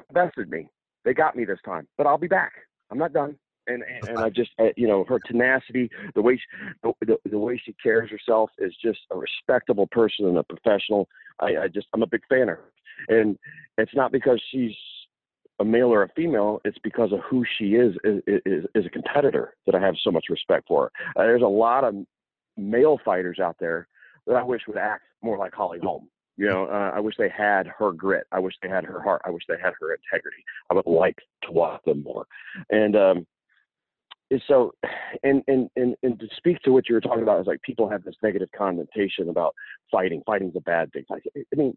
[0.10, 0.68] invested me.
[1.06, 2.54] They got me this time, but I'll be back.
[2.92, 3.36] I'm not done.
[3.68, 6.70] And and, and I just uh, you know her tenacity, the way she,
[7.02, 11.08] the, the, way she carries herself is just a respectable person and a professional.
[11.40, 12.72] I, I just I'm a big fan of her,
[13.10, 13.38] and
[13.78, 14.74] it's not because she's
[15.60, 16.62] a male or a female.
[16.66, 20.10] It's because of who she is is, is, is a competitor that I have so
[20.10, 20.92] much respect for.
[21.16, 21.96] Uh, there's a lot of
[22.58, 23.88] male fighters out there
[24.26, 26.10] that I wish would act more like Holly Holm.
[26.40, 28.26] You know, uh, I wish they had her grit.
[28.32, 29.22] I wish they had her heart.
[29.26, 30.42] I wish they had her integrity.
[30.72, 32.26] I would like to watch them more.
[32.70, 33.28] And um,
[34.48, 34.72] so,
[35.22, 37.90] and, and and and to speak to what you were talking about is like people
[37.90, 39.54] have this negative connotation about
[39.92, 40.24] fighting.
[40.26, 41.04] Fighting's a bad thing.
[41.12, 41.76] I, I mean,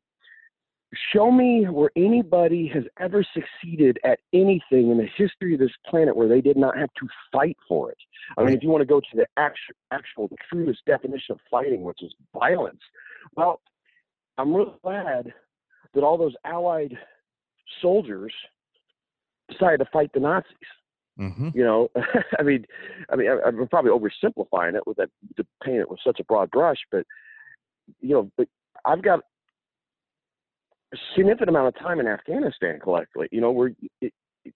[1.12, 6.16] show me where anybody has ever succeeded at anything in the history of this planet
[6.16, 7.98] where they did not have to fight for it.
[8.38, 11.82] I mean, if you want to go to the actual, actual truest definition of fighting,
[11.82, 12.80] which is violence,
[13.34, 13.60] well,
[14.38, 15.32] I'm really glad
[15.94, 16.96] that all those Allied
[17.80, 18.32] soldiers
[19.50, 20.52] decided to fight the Nazis.
[21.18, 21.50] Mm-hmm.
[21.54, 21.88] You know,
[22.38, 22.64] I mean,
[23.10, 26.24] I mean, I, I'm probably oversimplifying it with that to paint it with such a
[26.24, 27.04] broad brush, but
[28.00, 28.48] you know, but
[28.84, 29.20] I've got
[30.92, 33.28] a significant amount of time in Afghanistan collectively.
[33.30, 34.12] You know, where it,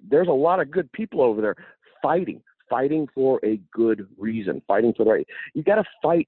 [0.09, 1.57] there's a lot of good people over there
[2.03, 5.27] fighting, fighting for a good reason, fighting for the right.
[5.55, 6.27] You got to fight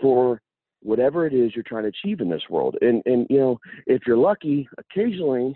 [0.00, 0.40] for
[0.86, 2.76] whatever it is you're trying to achieve in this world.
[2.80, 5.54] And and you know, if you're lucky, occasionally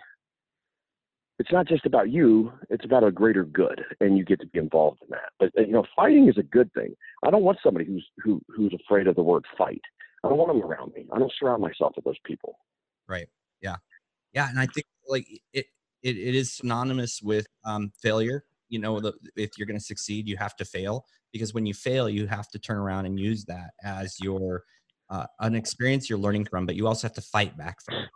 [1.39, 4.59] it's not just about you it's about a greater good and you get to be
[4.59, 7.83] involved in that but you know fighting is a good thing i don't want somebody
[7.83, 9.81] who's who who's afraid of the word fight
[10.23, 12.59] i don't want them around me i don't surround myself with those people
[13.11, 13.29] Right.
[13.61, 13.77] Yeah.
[14.33, 14.49] Yeah.
[14.49, 15.67] And I think like it,
[16.03, 18.45] it, it is synonymous with um, failure.
[18.69, 21.75] You know, the, if you're going to succeed, you have to fail because when you
[21.75, 24.63] fail, you have to turn around and use that as your
[25.11, 27.97] uh, an experience you're learning from, but you also have to fight back from.
[27.97, 28.11] it.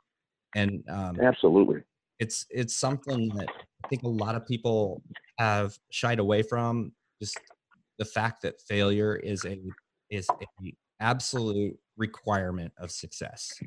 [0.54, 1.82] And um, absolutely
[2.18, 3.50] it's it's something that
[3.82, 5.02] I think a lot of people
[5.38, 6.92] have shied away from.
[7.20, 7.38] Just
[7.98, 9.60] the fact that failure is a
[10.10, 13.60] is a absolute requirement of success.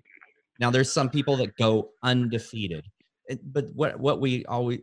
[0.59, 2.85] Now, there's some people that go undefeated,
[3.43, 4.79] but what what we always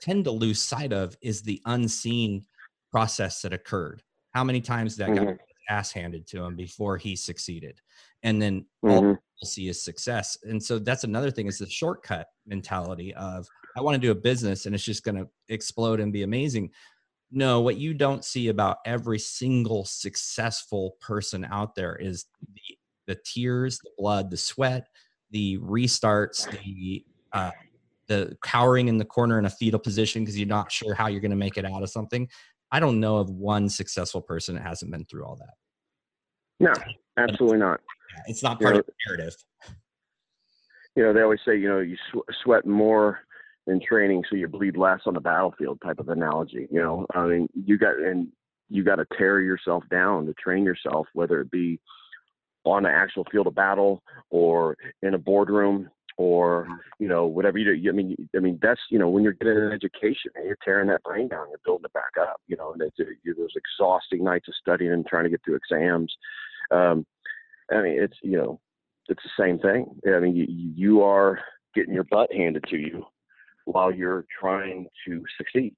[0.00, 2.44] tend to lose sight of is the unseen
[2.90, 4.02] process that occurred.
[4.32, 5.16] How many times that Mhm.
[5.16, 7.80] got his ass handed to him before he succeeded,
[8.22, 9.18] and then all Mhm.
[9.36, 10.38] people see is success.
[10.44, 14.14] And so that's another thing is the shortcut mentality of I want to do a
[14.14, 16.70] business and it's just going to explode and be amazing.
[17.30, 23.16] No, what you don't see about every single successful person out there is the the
[23.24, 24.88] tears, the blood, the sweat,
[25.30, 27.50] the restarts, the uh,
[28.08, 31.20] the cowering in the corner in a fetal position because you're not sure how you're
[31.20, 32.28] going to make it out of something.
[32.74, 35.54] I don't know of one successful person that hasn't been through all that.
[36.58, 36.72] no
[37.16, 37.78] absolutely not
[38.26, 39.36] It's not You part know, of the narrative.
[40.96, 43.20] you know they always say you know you sw- sweat more
[43.68, 47.24] in training so you bleed less on the battlefield type of analogy you know i
[47.24, 48.26] mean you got and
[48.68, 51.78] you got to tear yourself down to train yourself whether it be
[52.64, 57.64] on the actual field of battle or in a boardroom or you know whatever you
[57.64, 60.58] do i mean i mean that's you know when you're getting an education and you're
[60.64, 63.34] tearing that brain down you're building it back up you know and it's uh, you
[63.34, 66.14] those exhausting nights of studying and trying to get through exams
[66.70, 67.04] um
[67.72, 68.60] i mean it's you know
[69.08, 71.40] it's the same thing i mean you, you are
[71.74, 73.04] getting your butt handed to you
[73.64, 75.74] while you're trying to succeed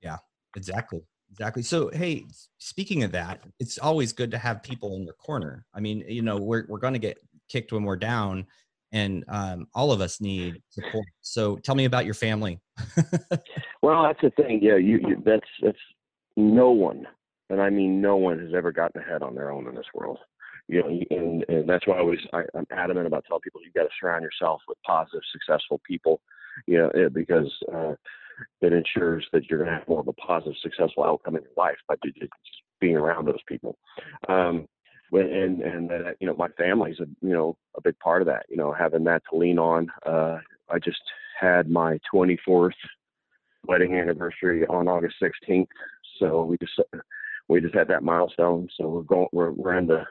[0.00, 0.16] Yeah,
[0.56, 1.02] Exactly.
[1.30, 1.62] Exactly.
[1.62, 2.24] So, hey,
[2.58, 5.66] speaking of that, it's always good to have people in your corner.
[5.74, 7.18] I mean, you know, we're we're going to get
[7.48, 8.46] kicked when we're down,
[8.94, 11.04] and um, all of us need support.
[11.20, 12.60] So, tell me about your family.
[13.84, 14.60] Well, that's the thing.
[14.62, 15.76] Yeah, you, you that's that's
[16.38, 17.06] no one,
[17.50, 20.16] and I mean no one has ever gotten ahead on their own in this world.
[20.68, 23.70] You know, and and that's why I always I, I'm adamant about telling people you
[23.76, 26.22] got to surround yourself with positive, successful people.
[26.66, 27.92] You know, because uh,
[28.62, 31.52] it ensures that you're going to have more of a positive, successful outcome in your
[31.58, 31.96] life by
[32.80, 33.76] being around those people.
[34.30, 34.66] Um,
[35.12, 38.46] and and uh, you know, my family's a you know a big part of that.
[38.48, 39.90] You know, having that to lean on.
[40.04, 40.38] Uh,
[40.70, 41.02] I just
[41.38, 42.72] had my 24th
[43.66, 45.66] wedding anniversary on August 16th.
[46.18, 46.80] So we just
[47.48, 48.68] we just had that milestone.
[48.76, 50.04] So we're going we're we're in the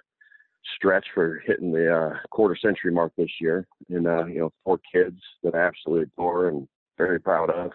[0.76, 4.80] stretch for hitting the uh, quarter century mark this year, and uh, you know four
[4.92, 7.72] kids that I absolutely adore and very proud of,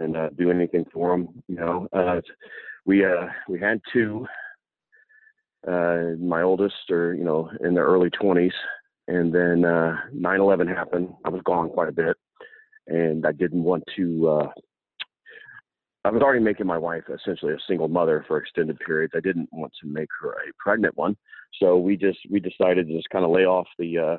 [0.00, 1.42] and uh, do anything for them.
[1.48, 2.20] You know, uh,
[2.84, 4.26] we uh, we had two.
[5.66, 8.52] Uh, my oldest are you know in their early 20s,
[9.08, 11.12] and then uh, 9/11 happened.
[11.24, 12.16] I was gone quite a bit,
[12.86, 14.28] and I didn't want to.
[14.28, 14.48] Uh,
[16.04, 19.14] I was already making my wife essentially a single mother for extended periods.
[19.16, 21.16] I didn't want to make her a pregnant one,
[21.60, 24.16] so we just we decided to just kind of lay off the uh,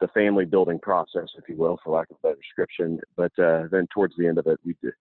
[0.00, 3.00] the family building process, if you will, for lack of a better description.
[3.16, 4.92] But uh, then towards the end of it, we did,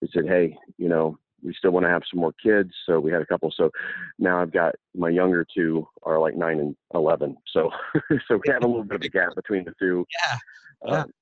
[0.00, 3.12] we said, hey, you know, we still want to have some more kids, so we
[3.12, 3.52] had a couple.
[3.56, 3.70] So
[4.18, 7.70] now I've got my younger two are like nine and eleven, so
[8.28, 10.04] so we have a little bit of a gap between the two.
[10.26, 10.38] Yeah.
[10.86, 11.00] Yeah.
[11.02, 11.12] Um,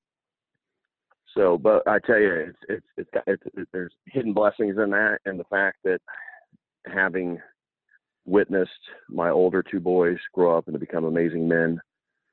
[1.35, 4.89] so, but I tell you, it's it's it's, got, it's it, there's hidden blessings in
[4.91, 5.99] that, and the fact that
[6.87, 7.39] having
[8.25, 8.71] witnessed
[9.09, 11.79] my older two boys grow up and to become amazing men,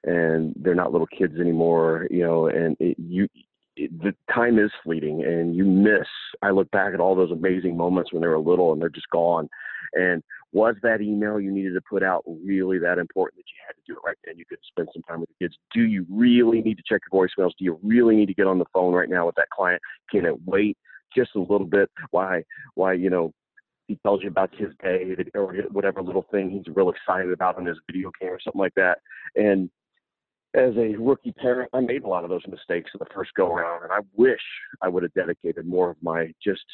[0.04, 3.28] and they're not little kids anymore, you know, and it, you.
[3.76, 6.06] The time is fleeting, and you miss.
[6.42, 9.10] I look back at all those amazing moments when they were little, and they're just
[9.10, 9.48] gone.
[9.94, 13.74] And was that email you needed to put out really that important that you had
[13.74, 14.38] to do it right then?
[14.38, 15.56] You could spend some time with the kids.
[15.72, 17.52] Do you really need to check your voicemails?
[17.58, 19.82] Do you really need to get on the phone right now with that client?
[20.10, 20.78] Can it wait
[21.16, 21.90] just a little bit?
[22.10, 23.32] Why, why, you know,
[23.88, 27.66] he tells you about his day or whatever little thing he's real excited about on
[27.66, 28.98] his video game or something like that.
[29.36, 29.68] And
[30.54, 33.52] as a rookie parent, I made a lot of those mistakes in the first go
[33.52, 34.40] around, and I wish
[34.82, 36.64] I would have dedicated more of my just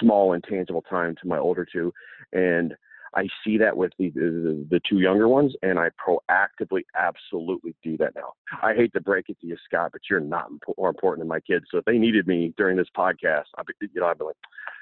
[0.00, 1.92] small intangible time to my older two.
[2.32, 2.74] And
[3.14, 7.96] I see that with the, the, the two younger ones, and I proactively, absolutely do
[7.98, 8.32] that now.
[8.62, 11.40] I hate to break it to you, Scott, but you're not more important than my
[11.40, 11.66] kids.
[11.70, 14.36] So if they needed me during this podcast, I'd be, you know, I'd be like,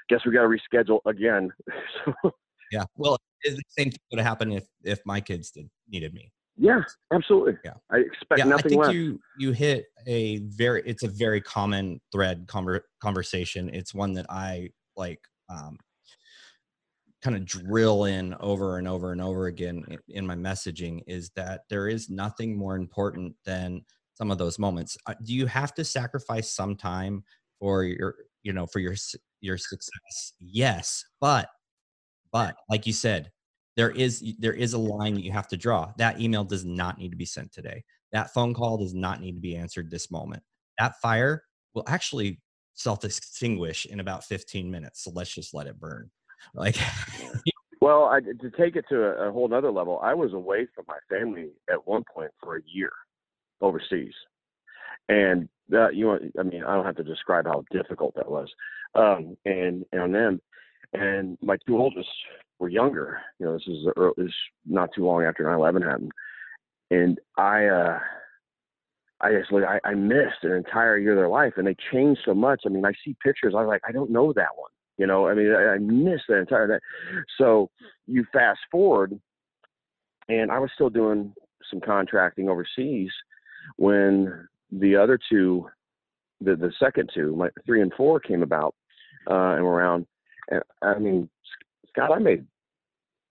[0.09, 1.51] guess we got to reschedule again.
[2.71, 6.31] yeah, well, the same thing would have happened if if my kids did needed me.
[6.57, 7.57] Yeah, absolutely.
[7.63, 8.93] Yeah, I expect yeah, nothing I think less.
[8.93, 13.69] you you hit a very it's a very common thread conver- conversation.
[13.73, 15.77] It's one that I like um,
[17.21, 21.31] kind of drill in over and over and over again in, in, my messaging is
[21.35, 23.81] that there is nothing more important than
[24.13, 24.97] some of those moments.
[25.07, 27.23] Uh, do you have to sacrifice some time
[27.59, 28.95] for your you know for your
[29.41, 30.33] your success?
[30.39, 31.49] Yes, but
[32.31, 33.31] but like you said,
[33.75, 35.91] there is there is a line that you have to draw.
[35.97, 37.83] That email does not need to be sent today.
[38.11, 40.43] That phone call does not need to be answered this moment.
[40.79, 42.41] That fire will actually
[42.75, 46.09] self-extinguish in about 15 minutes so let's just let it burn.
[46.53, 46.77] Like
[47.81, 50.85] well I, to take it to a, a whole nother level i was away from
[50.87, 52.91] my family at one point for a year
[53.61, 54.13] overseas.
[55.09, 58.49] And that you know i mean i don't have to describe how difficult that was.
[58.93, 60.41] Um, and and on them
[60.93, 62.09] and my two oldest
[62.59, 63.19] were younger.
[63.39, 64.33] You know, this is, early, this is
[64.65, 66.11] not too long after 9/11 happened,
[66.91, 67.99] and I, uh,
[69.21, 72.33] I actually I, I missed an entire year of their life, and they changed so
[72.33, 72.61] much.
[72.65, 73.53] I mean, I see pictures.
[73.55, 74.71] I was like, I don't know that one.
[74.97, 76.81] You know, I mean, I, I missed that entire that.
[77.37, 77.69] So
[78.07, 79.19] you fast forward,
[80.29, 81.33] and I was still doing
[81.69, 83.11] some contracting overseas
[83.77, 85.67] when the other two,
[86.41, 88.75] the the second two, my three and four came about
[89.29, 90.05] uh, and were around.
[90.49, 91.29] And I mean,
[91.89, 92.45] Scott, I made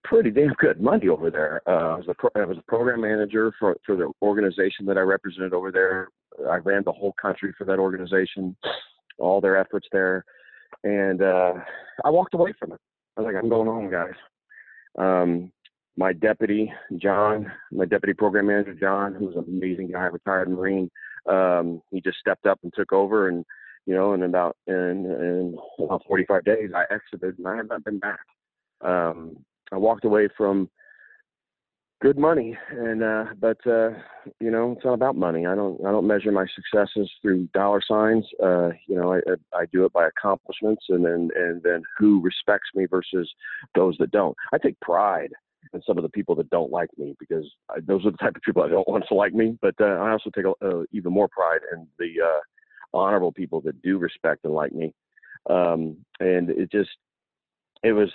[0.03, 1.61] pretty damn good money over there.
[1.67, 4.97] Uh, I was a pro- I was a program manager for for the organization that
[4.97, 6.09] I represented over there.
[6.49, 8.55] I ran the whole country for that organization,
[9.17, 10.25] all their efforts there,
[10.83, 11.53] and uh,
[12.03, 12.79] I walked away from it.
[13.17, 14.13] I was like, I'm going home, guys.
[14.97, 15.51] Um,
[15.97, 20.89] my deputy John, my deputy program manager John, who's an amazing guy, retired Marine.
[21.27, 23.45] Um, he just stepped up and took over, and
[23.85, 27.83] you know, in about in in about 45 days, I exited, and I have not
[27.83, 28.19] been back.
[28.81, 29.37] Um,
[29.71, 30.69] I walked away from
[32.01, 33.89] good money and uh but uh
[34.39, 35.45] you know it's not about money.
[35.45, 38.25] I don't i don't measure my successes through dollar signs.
[38.43, 39.19] Uh you know i
[39.53, 43.31] i do it by accomplishments and then and then who respects me versus
[43.75, 44.35] those that don't.
[44.53, 45.31] I take pride
[45.73, 48.35] in some of the people that don't like me because I, those are the type
[48.35, 50.83] of people i don't want to like me but uh, i also take a, uh,
[50.91, 52.39] even more pride in the uh
[52.95, 54.93] honorable people that do respect and like me
[55.49, 56.89] um and it just
[57.83, 58.09] it was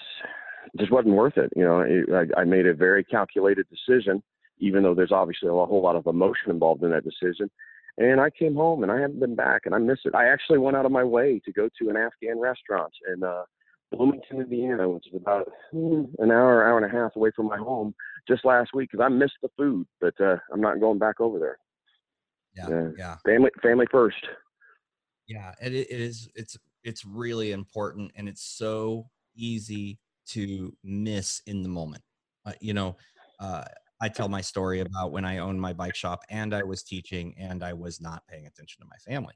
[0.79, 1.53] just wasn't worth it.
[1.57, 4.23] You know, it, I, I made a very calculated decision,
[4.59, 7.51] even though there's obviously a whole lot of emotion involved in that decision.
[7.99, 10.15] And I came home and I haven't been back and I miss it.
[10.15, 13.43] I actually went out of my way to go to an Afghan restaurant in uh,
[13.91, 17.59] Bloomington, Indiana, which is about hmm, an hour, hour and a half away from my
[17.59, 17.95] home
[18.29, 21.39] just last week because I missed the food, but uh, I'm not going back over
[21.39, 21.59] there.
[22.55, 23.17] Yeah, yeah.
[23.25, 24.27] Family, family first.
[25.31, 26.29] Yeah, it, it is.
[26.35, 32.03] It's it's really important, and it's so easy to miss in the moment.
[32.45, 32.97] Uh, you know,
[33.39, 33.65] uh,
[34.01, 37.35] I tell my story about when I owned my bike shop and I was teaching
[37.39, 39.35] and I was not paying attention to my family.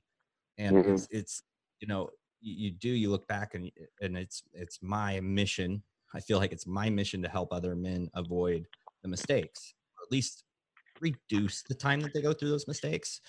[0.56, 0.94] And mm-hmm.
[0.94, 1.42] it's, it's,
[1.80, 2.08] you know,
[2.40, 5.82] you, you, do, you look back and, and it's, it's my mission.
[6.14, 8.66] I feel like it's my mission to help other men avoid
[9.02, 10.44] the mistakes, or at least
[11.00, 13.20] reduce the time that they go through those mistakes.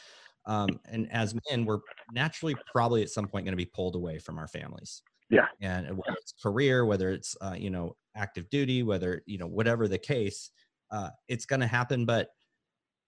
[0.48, 1.80] Um, and as men, we're
[2.14, 5.02] naturally probably at some point going to be pulled away from our families.
[5.30, 5.48] Yeah.
[5.62, 9.88] And whether it's career, whether it's uh, you know active duty, whether you know whatever
[9.88, 10.52] the case,
[10.92, 12.06] uh, it's going to happen.
[12.06, 12.30] But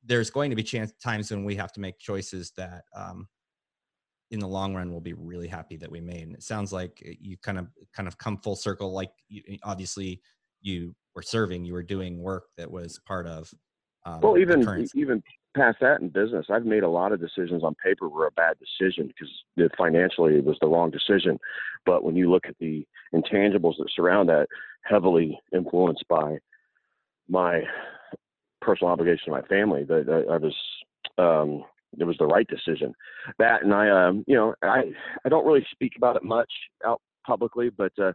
[0.03, 3.27] there's going to be chance times when we have to make choices that, um,
[4.31, 6.23] in the long run, we'll be really happy that we made.
[6.23, 8.91] And it sounds like uh, you kind of kind of come full circle.
[8.91, 10.21] Like you, obviously
[10.61, 13.53] you were serving, you were doing work that was part of.
[14.05, 15.21] Um, well, even even
[15.57, 18.57] past that in business, I've made a lot of decisions on paper were a bad
[18.59, 19.29] decision because
[19.77, 21.39] financially it was the wrong decision.
[21.85, 24.47] But when you look at the intangibles that surround that,
[24.83, 26.37] heavily influenced by
[27.27, 27.61] my
[28.61, 30.55] personal obligation to my family, that I was
[31.17, 31.63] um,
[31.99, 32.93] it was the right decision.
[33.39, 34.91] That and I, um, you know, I
[35.25, 36.51] I don't really speak about it much
[36.85, 38.13] out publicly, but uh,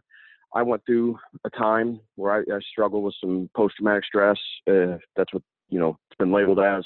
[0.53, 4.37] I went through a time where I, I struggled with some post traumatic stress.
[4.69, 6.83] Uh, that's what you know it's been labeled as.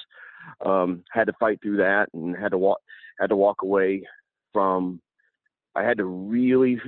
[0.65, 2.79] Um, had to fight through that and had to walk
[3.19, 4.03] had to walk away
[4.53, 5.01] from.
[5.75, 6.81] I had to really,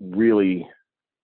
[0.00, 0.68] really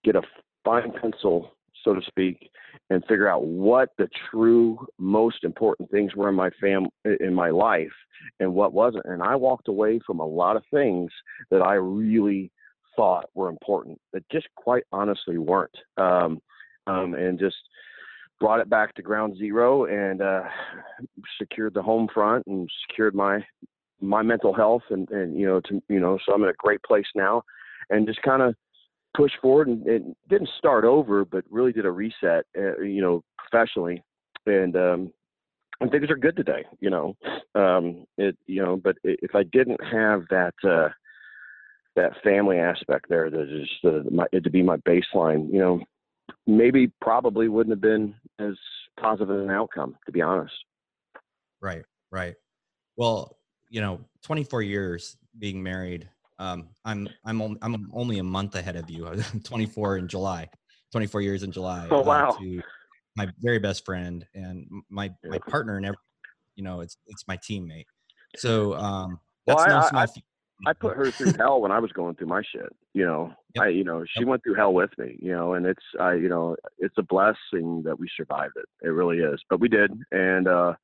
[0.05, 0.22] get a
[0.64, 1.53] fine pencil,
[1.83, 2.51] so to speak,
[2.89, 6.87] and figure out what the true most important things were in my fam
[7.20, 7.93] in my life
[8.39, 9.05] and what wasn't.
[9.07, 11.11] And I walked away from a lot of things
[11.51, 12.53] that I really
[12.97, 15.76] thought were important that just quite honestly weren't.
[15.97, 16.41] Um,
[16.87, 17.57] um, and just
[18.41, 20.43] brought it back to ground zero and uh,
[21.38, 23.45] secured the home front and secured my
[24.01, 26.82] my mental health and and you know to you know so I'm in a great
[26.82, 27.43] place now
[27.91, 28.55] and just kind of
[29.14, 33.22] push forward and, and, didn't start over but really did a reset uh, you know
[33.36, 34.03] professionally.
[34.47, 35.12] And um
[35.80, 37.14] and things are good today you know.
[37.55, 40.88] Um it you know but if I didn't have that uh
[41.97, 45.80] that family aspect there that is uh, my, it to be my baseline you know
[46.47, 48.55] maybe probably wouldn't have been as
[48.99, 50.55] positive an outcome, to be honest.
[51.61, 52.35] Right, right.
[52.97, 53.37] Well,
[53.68, 56.09] you know, 24 years being married.
[56.39, 59.07] Um, I'm I'm only, I'm only a month ahead of you.
[59.45, 60.49] 24 in July.
[60.93, 61.87] 24 years in July.
[61.91, 62.31] Oh uh, wow.
[62.31, 62.61] Uh,
[63.16, 65.99] my very best friend and my my partner and every,
[66.57, 67.87] you know, it's it's my teammate.
[68.37, 70.03] So um, that's well, no I, small.
[70.03, 70.07] I,
[70.67, 72.75] I put her through hell when I was going through my shit.
[72.93, 73.65] You know, yep.
[73.65, 74.29] I you know she yep.
[74.29, 75.17] went through hell with me.
[75.21, 78.67] You know, and it's I you know it's a blessing that we survived it.
[78.83, 79.41] It really is.
[79.49, 80.75] But we did, and uh,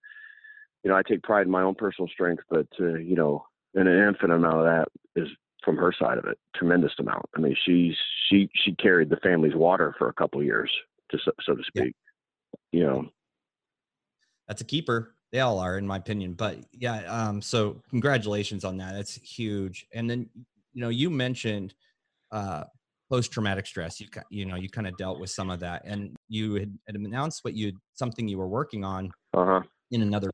[0.83, 3.89] you know I take pride in my own personal strength, but uh, you know, and
[3.89, 4.89] an infinite amount of that
[5.21, 5.29] is
[5.65, 6.39] from her side of it.
[6.55, 7.27] Tremendous amount.
[7.37, 7.97] I mean, she's
[8.29, 10.71] she she carried the family's water for a couple years,
[11.11, 11.85] to so, so to speak.
[11.85, 11.95] Yep.
[12.73, 13.07] You know,
[14.49, 18.79] that's a keeper they all are in my opinion but yeah um so congratulations on
[18.79, 20.27] that that's huge and then
[20.73, 21.75] you know you mentioned
[22.33, 22.65] uh
[23.11, 26.17] post traumatic stress you you know you kind of dealt with some of that and
[26.29, 29.61] you had, had announced what you something you were working on uh-huh.
[29.91, 30.31] in another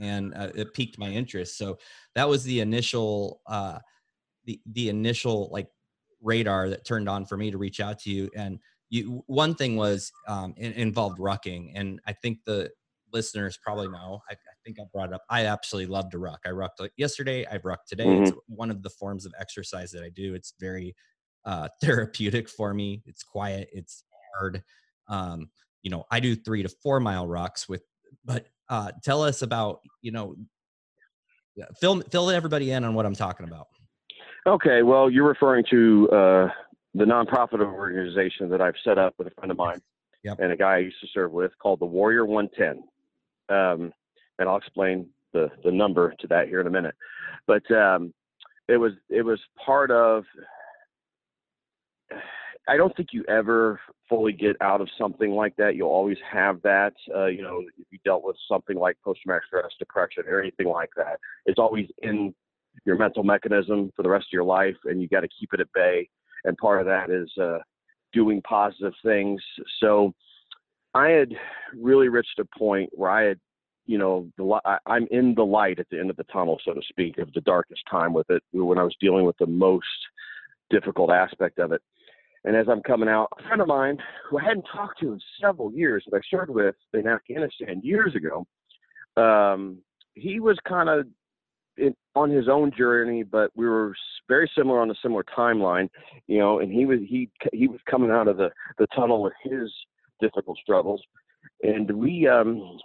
[0.00, 1.78] and uh, it piqued my interest so
[2.16, 3.78] that was the initial uh
[4.44, 5.68] the the initial like
[6.20, 8.58] radar that turned on for me to reach out to you and
[8.90, 12.68] you one thing was um it involved rucking and i think the
[13.16, 14.20] listeners probably know.
[14.30, 15.22] I, I, think I brought it up.
[15.30, 16.40] I absolutely love to ruck.
[16.44, 17.46] I rucked like yesterday.
[17.50, 18.04] I've rucked today.
[18.04, 18.22] Mm-hmm.
[18.24, 20.34] It's one of the forms of exercise that I do.
[20.34, 20.94] It's very
[21.46, 23.02] uh, therapeutic for me.
[23.06, 23.70] It's quiet.
[23.72, 24.04] It's
[24.36, 24.62] hard.
[25.08, 25.48] Um,
[25.82, 27.82] you know, I do three to four mile rucks with.
[28.24, 30.36] But uh, tell us about you know,
[31.80, 33.66] fill fill everybody in on what I'm talking about.
[34.46, 36.48] Okay, well, you're referring to uh,
[36.94, 39.80] the nonprofit organization that I've set up with a friend of mine.
[40.26, 40.40] Yep.
[40.40, 42.82] and a guy I used to serve with called the Warrior 110
[43.48, 43.92] um,
[44.38, 46.94] and I'll explain the the number to that here in a minute.
[47.46, 48.12] But um,
[48.68, 50.24] it was it was part of.
[52.68, 53.78] I don't think you ever
[54.08, 55.76] fully get out of something like that.
[55.76, 56.94] You'll always have that.
[57.14, 60.90] Uh, you know, if you dealt with something like post-traumatic stress, depression, or anything like
[60.96, 62.34] that, it's always in
[62.84, 65.60] your mental mechanism for the rest of your life, and you got to keep it
[65.60, 66.08] at bay.
[66.44, 67.58] And part of that is uh,
[68.12, 69.40] doing positive things.
[69.80, 70.12] So
[70.96, 71.34] I had
[71.78, 73.38] really reached a point where I had,
[73.84, 76.72] you know, the I, I'm in the light at the end of the tunnel, so
[76.72, 79.86] to speak, of the darkest time with it when I was dealing with the most
[80.70, 81.82] difficult aspect of it.
[82.44, 83.98] And as I'm coming out, a friend of mine
[84.30, 88.14] who I hadn't talked to in several years, that I started with in Afghanistan years
[88.14, 88.46] ago,
[89.22, 89.78] um,
[90.14, 91.06] he was kind of
[92.14, 93.94] on his own journey, but we were
[94.28, 95.90] very similar on a similar timeline,
[96.26, 96.60] you know.
[96.60, 99.70] And he was he he was coming out of the the tunnel with his
[100.20, 101.02] difficult struggles,
[101.62, 102.78] and we um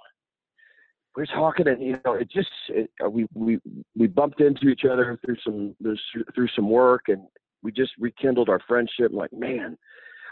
[1.16, 3.60] we are talking and you know it just it, uh, we we
[3.96, 5.76] we bumped into each other through some
[6.34, 7.22] through some work and
[7.64, 9.12] we just rekindled our friendship.
[9.12, 9.78] Like man,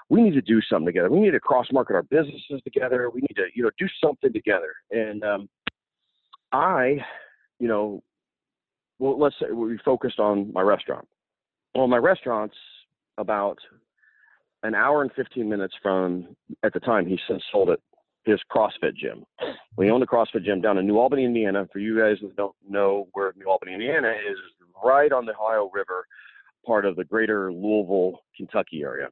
[0.09, 1.09] we need to do something together.
[1.09, 3.09] We need to cross market our businesses together.
[3.09, 4.73] We need to you know do something together.
[4.91, 5.49] And um,
[6.51, 6.97] I,
[7.59, 8.01] you know,
[8.99, 11.07] well let's say we focused on my restaurant.
[11.75, 12.57] Well, my restaurant's
[13.17, 13.57] about
[14.63, 17.19] an hour and 15 minutes from, at the time, he
[17.51, 17.81] sold it,
[18.25, 19.23] his CrossFit gym.
[19.77, 21.67] We owned a CrossFit gym down in New Albany, Indiana.
[21.71, 24.37] For you guys that don't know where New Albany, Indiana is,
[24.83, 26.05] right on the Ohio River,
[26.65, 29.07] part of the greater Louisville, Kentucky area.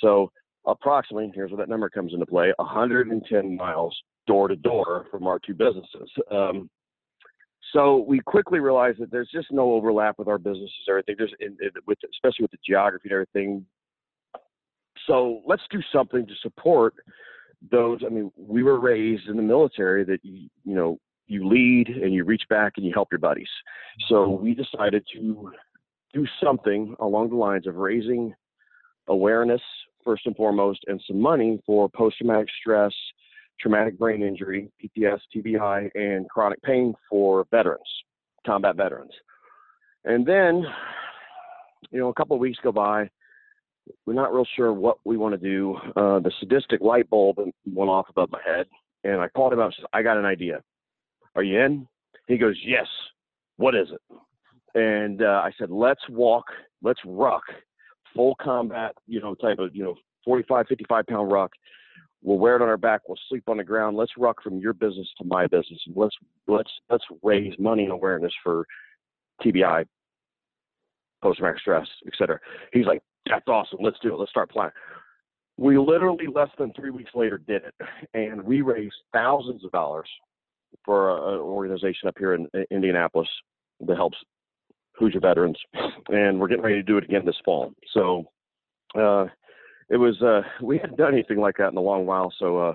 [0.00, 0.30] So,
[0.66, 5.38] approximately, here's where that number comes into play 110 miles door to door from our
[5.38, 6.10] two businesses.
[6.30, 6.70] Um,
[7.72, 11.16] so we quickly realized that there's just no overlap with our businesses, or everything.
[11.18, 13.66] There's, in, in, with especially with the geography and everything.
[15.10, 16.94] So let's do something to support
[17.68, 18.00] those.
[18.06, 22.14] I mean, we were raised in the military that you, you know, you lead and
[22.14, 23.48] you reach back and you help your buddies.
[24.08, 25.50] So we decided to
[26.14, 28.32] do something along the lines of raising
[29.08, 29.60] awareness
[30.04, 32.92] first and foremost, and some money for post traumatic stress,
[33.60, 37.82] traumatic brain injury, PTS, TBI, and chronic pain for veterans,
[38.46, 39.12] combat veterans.
[40.04, 40.64] And then,
[41.90, 43.10] you know, a couple of weeks go by.
[44.06, 45.76] We're not real sure what we want to do.
[45.96, 48.66] Uh, the sadistic light bulb went off above my head,
[49.04, 50.62] and I called him up and said, I got an idea.
[51.34, 51.86] Are you in?
[52.26, 52.86] He goes, Yes.
[53.56, 54.16] What is it?
[54.74, 56.44] And uh, I said, Let's walk,
[56.82, 57.42] let's ruck,
[58.14, 61.52] full combat, you know, type of, you know, 45, 55 pound ruck.
[62.22, 63.02] We'll wear it on our back.
[63.08, 63.96] We'll sleep on the ground.
[63.96, 65.80] Let's ruck from your business to my business.
[65.94, 66.14] Let's
[66.46, 68.66] let's let's raise money and awareness for
[69.42, 69.86] TBI,
[71.22, 72.38] post traumatic stress, etc.
[72.74, 73.78] He's like, that's awesome.
[73.82, 74.18] Let's do it.
[74.18, 74.72] Let's start planning.
[75.56, 77.74] We literally less than three weeks later did it,
[78.14, 80.08] and we raised thousands of dollars
[80.84, 83.28] for an organization up here in, in Indianapolis
[83.86, 84.16] that helps
[84.94, 85.58] Hoosier veterans,
[86.08, 87.72] and we're getting ready to do it again this fall.
[87.92, 88.24] So
[88.94, 89.26] uh,
[89.88, 92.32] it was uh, we hadn't done anything like that in a long while.
[92.38, 92.74] So uh,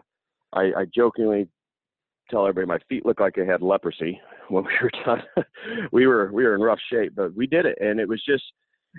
[0.53, 1.47] I, I jokingly
[2.29, 4.19] tell everybody my feet look like I had leprosy
[4.49, 5.23] when we were done.
[5.91, 8.43] we were we were in rough shape, but we did it, and it was just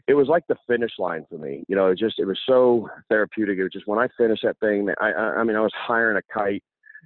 [0.07, 1.65] it was like the finish line for me.
[1.69, 3.59] You know, it just it was so therapeutic.
[3.59, 6.19] It was just when I finished that thing, I I, I mean I was hiring
[6.19, 6.63] a kite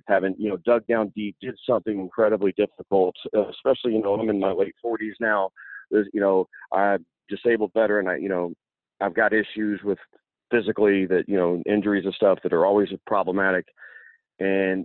[0.07, 3.15] having you know dug down deep, did something incredibly difficult.
[3.37, 5.51] Uh, especially you know I'm in my late 40s now.
[5.91, 8.09] There's you know I'm disabled veteran.
[8.09, 8.53] I you know
[9.01, 9.99] I've got issues with
[10.51, 13.67] physically that you know injuries and stuff that are always problematic,
[14.39, 14.85] and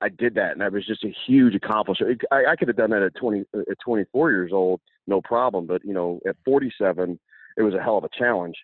[0.00, 2.20] I did that, and that was just a huge accomplishment.
[2.30, 5.66] I, I could have done that at 20 at 24 years old, no problem.
[5.66, 7.18] But you know at 47,
[7.56, 8.56] it was a hell of a challenge,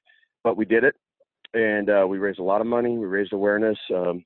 [0.45, 0.95] but we did it,
[1.55, 2.97] and uh, we raised a lot of money.
[2.97, 3.79] We raised awareness.
[3.95, 4.25] Um,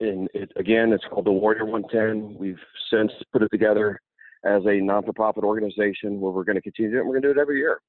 [0.00, 2.38] and it, again, it's called the Warrior 110.
[2.38, 2.60] We've
[2.92, 4.00] since put it together
[4.44, 7.04] as a non-for-profit organization where we're going to continue it.
[7.04, 7.80] We're going to do it every year,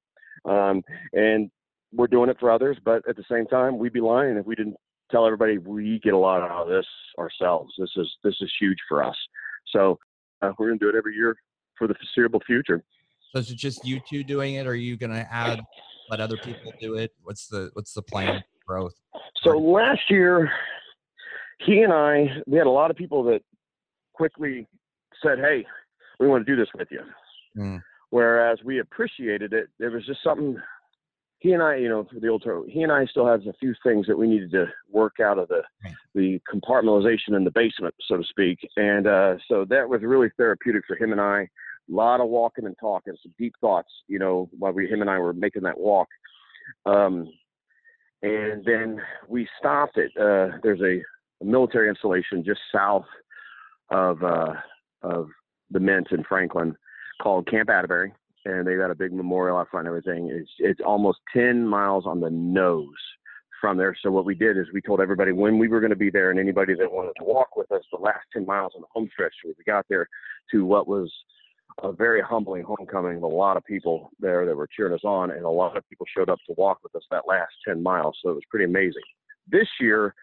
[0.44, 0.82] um,
[1.12, 1.50] and
[1.92, 2.76] we're doing it for others.
[2.84, 4.76] But at the same time, we'd be lying if we didn't
[5.10, 6.86] tell everybody we get a lot out of this
[7.18, 7.72] ourselves.
[7.78, 9.16] This is this is huge for us.
[9.68, 9.98] So
[10.42, 11.36] uh, we're going to do it every year
[11.78, 12.82] for the foreseeable future.
[13.32, 14.66] So is it just you two doing it?
[14.66, 15.60] Or are you going to add
[16.10, 17.12] let other people do it?
[17.22, 18.94] What's the what's the plan growth?
[19.42, 20.50] So last year
[21.64, 23.42] he and I, we had a lot of people that
[24.12, 24.66] quickly
[25.22, 25.64] said, "Hey,
[26.18, 27.00] we want to do this with you."
[27.56, 27.82] Mm.
[28.10, 30.56] Whereas we appreciated it, there was just something.
[31.38, 33.52] He and I, you know, for the old term, he and I still have a
[33.54, 35.62] few things that we needed to work out of the
[36.14, 38.58] the compartmentalization in the basement, so to speak.
[38.76, 41.48] And uh, so that was really therapeutic for him and I.
[41.90, 45.10] A lot of walking and talking, some deep thoughts, you know, while we him and
[45.10, 46.08] I were making that walk.
[46.86, 47.28] Um,
[48.22, 51.02] and then we stopped at, Uh, there's a
[51.40, 53.06] a military installation just south
[53.90, 54.54] of uh,
[55.02, 55.28] of
[55.70, 56.76] the Mint in Franklin
[57.22, 58.12] called Camp Atterbury,
[58.44, 60.30] and they got a big memorial out front and everything.
[60.30, 62.88] It's it's almost 10 miles on the nose
[63.60, 63.96] from there.
[64.02, 66.30] So what we did is we told everybody when we were going to be there,
[66.30, 69.08] and anybody that wanted to walk with us the last 10 miles on the home
[69.12, 70.08] stretch, we got there
[70.50, 71.12] to what was
[71.82, 75.30] a very humbling homecoming with a lot of people there that were cheering us on,
[75.30, 78.16] and a lot of people showed up to walk with us that last 10 miles.
[78.22, 79.02] So it was pretty amazing.
[79.48, 80.14] This year,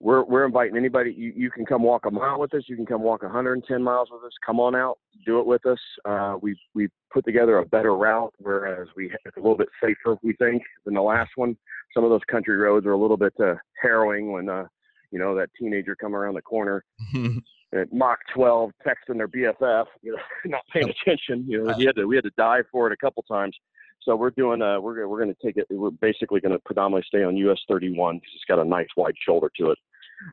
[0.00, 1.12] we're we're inviting anybody.
[1.16, 2.64] You, you can come walk a mile with us.
[2.66, 4.32] You can come walk 110 miles with us.
[4.44, 5.78] Come on out, do it with us.
[6.04, 10.18] Uh, we we put together a better route, whereas we it's a little bit safer,
[10.22, 11.56] we think, than the last one.
[11.94, 14.66] Some of those country roads are a little bit uh, harrowing when uh,
[15.10, 16.84] you know that teenager come around the corner
[17.74, 21.44] at Mach 12 texting their BFF, you know, not paying attention.
[21.48, 23.56] You know, we had to we had to dive for it a couple times.
[24.02, 25.66] So we're doing uh we're we're going to take it.
[25.70, 29.14] We're basically going to predominantly stay on US 31 because it's got a nice wide
[29.24, 29.78] shoulder to it.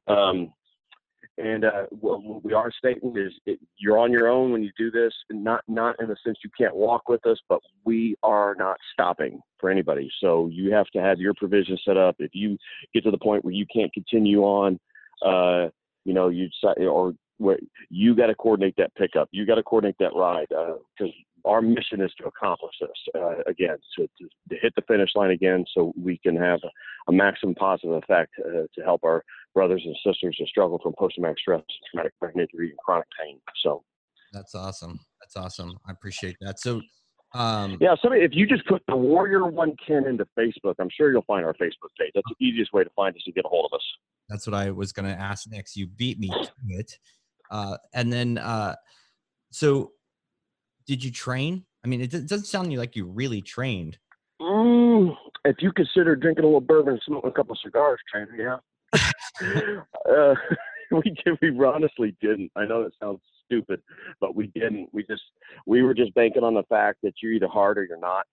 [0.08, 0.54] Um,
[1.38, 4.92] and uh, what we are stating is it, you're on your own when you do
[4.92, 8.78] this, not not in the sense you can't walk with us, but we are not
[8.94, 10.12] stopping for anybody.
[10.22, 12.16] So you have to have your provision set up.
[12.20, 12.58] If you
[12.94, 14.80] get to the point where you can't continue on,
[15.26, 15.70] uh,
[16.06, 17.58] you know, you or where
[17.90, 21.12] you got to coordinate that pickup, you got to coordinate that ride because
[21.46, 25.10] uh, our mission is to accomplish this uh, again, to, to, to, hit the finish
[25.16, 26.70] line again, so we can have a,
[27.10, 29.24] a maximum positive effect uh, to help our
[29.54, 31.62] brothers and sisters who struggle from post-traumatic stress,
[31.92, 33.40] traumatic brain injury, and chronic pain.
[33.62, 33.84] So
[34.32, 35.00] that's awesome.
[35.22, 35.78] That's awesome.
[35.88, 36.60] I appreciate that.
[36.60, 36.82] So.
[37.36, 41.24] Um, yeah, so if you just put the Warrior 110 into Facebook, I'm sure you'll
[41.24, 42.12] find our Facebook page.
[42.14, 43.84] That's the easiest way to find us to get a hold of us.
[44.30, 45.76] That's what I was going to ask next.
[45.76, 47.00] You beat me to it.
[47.54, 48.76] Uh, and then, uh,
[49.52, 49.92] so
[50.88, 51.64] did you train?
[51.86, 54.00] I mean, it doesn't sound like you really trained.
[54.42, 58.58] Mm, if you consider drinking a little bourbon and smoking a couple cigars, training, yeah.
[60.12, 60.34] uh,
[60.92, 62.52] we did, we honestly didn't.
[62.56, 63.82] I know that sounds stupid,
[64.20, 64.90] but we didn't.
[64.92, 65.22] We just
[65.68, 68.26] we were just banking on the fact that you're either hard or you're not.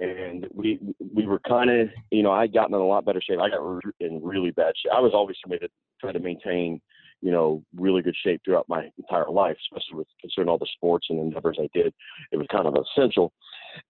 [0.00, 0.80] and we
[1.14, 3.38] we were kind of you know I'd gotten in a lot better shape.
[3.40, 4.92] I got in really bad shape.
[4.94, 5.70] I was always somebody that
[6.00, 6.80] tried to maintain
[7.24, 11.06] you know really good shape throughout my entire life, especially with concerning all the sports
[11.08, 11.92] and endeavors I did.
[12.30, 13.32] It was kind of essential,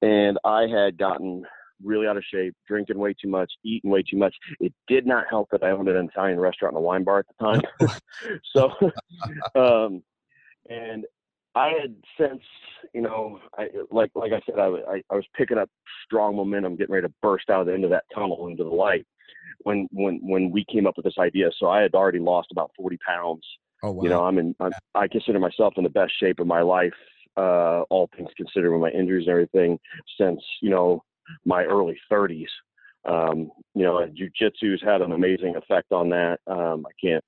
[0.00, 1.42] and I had gotten
[1.82, 4.34] really out of shape, drinking way too much, eating way too much.
[4.60, 7.26] It did not help that I owned an Italian restaurant and a wine bar at
[7.26, 7.60] the time.
[8.54, 8.70] so,
[9.60, 10.00] um,
[10.70, 11.04] and
[11.56, 12.42] I had since,
[12.94, 15.68] you know, I like like I said, I, I, I was picking up
[16.04, 18.70] strong momentum, getting ready to burst out of the end of that tunnel into the
[18.70, 19.04] light
[19.64, 21.50] when when when we came up with this idea.
[21.58, 23.42] So I had already lost about 40 pounds.
[23.82, 24.02] Oh wow.
[24.02, 24.54] You know, I'm in.
[24.60, 26.94] I'm, I consider myself in the best shape of my life,
[27.36, 29.78] uh, all things considered, with my injuries and everything,
[30.18, 31.02] since you know
[31.44, 32.46] my early 30s.
[33.06, 36.38] Um, you know, jujitsu's had an amazing effect on that.
[36.46, 37.24] Um, I can't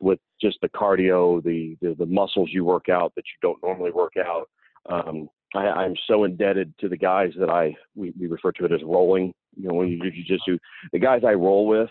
[0.00, 3.90] with just the cardio, the, the, the muscles you work out that you don't normally
[3.90, 4.48] work out.
[4.88, 8.72] Um, I, I'm so indebted to the guys that I we, we refer to it
[8.72, 9.32] as rolling.
[9.56, 10.58] You know, when you just do
[10.92, 11.90] the guys I roll with,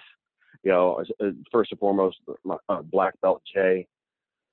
[0.64, 3.86] you know, uh, first and foremost, my uh, black belt Jay,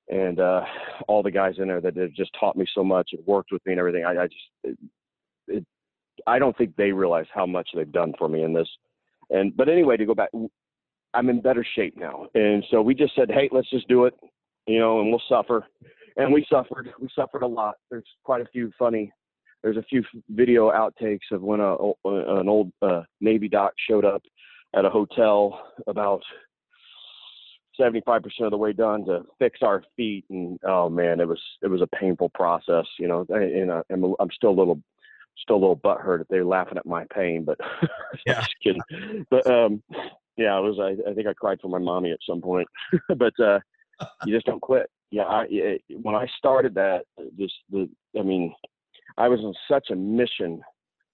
[0.09, 0.63] and uh,
[1.09, 3.65] all the guys in there that have just taught me so much and worked with
[3.67, 4.05] me and everything.
[4.05, 4.79] I, I just, it,
[5.49, 5.65] it,
[6.27, 8.69] I don't think they realize how much they've done for me in this.
[9.31, 10.31] And but anyway, to go back,
[11.15, 12.27] I'm in better shape now.
[12.35, 14.15] And so we just said, hey, let's just do it,
[14.67, 15.67] you know, and we'll suffer.
[16.17, 16.93] And we suffered.
[17.01, 17.75] We suffered a lot.
[17.91, 19.13] There's quite a few funny.
[19.63, 24.23] There's a few video outtakes of when a, an old uh, Navy doc showed up
[24.75, 26.23] at a hotel about
[27.81, 31.69] 75% of the way done to fix our feet and oh man it was it
[31.69, 34.81] was a painful process you know and I'm, I'm still a little
[35.37, 37.59] still a little butthurt if they're laughing at my pain but
[38.27, 38.41] yeah.
[38.41, 39.83] just kidding but um
[40.37, 40.79] yeah, it was.
[40.79, 42.69] I, I think I cried for my mommy at some point,
[43.17, 43.59] but uh,
[44.27, 44.91] you just don't quit.
[45.11, 47.05] Yeah, I, it, when I started that,
[47.39, 47.89] this the
[48.19, 48.55] I mean,
[49.17, 50.61] I was on such a mission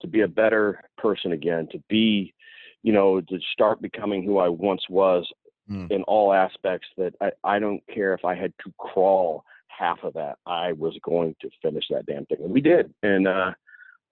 [0.01, 2.35] to be a better person again, to be,
[2.83, 5.29] you know, to start becoming who I once was
[5.71, 5.91] mm.
[5.91, 6.89] in all aspects.
[6.97, 10.99] That I, I don't care if I had to crawl half of that, I was
[11.03, 12.93] going to finish that damn thing, and we did.
[13.03, 13.53] And uh,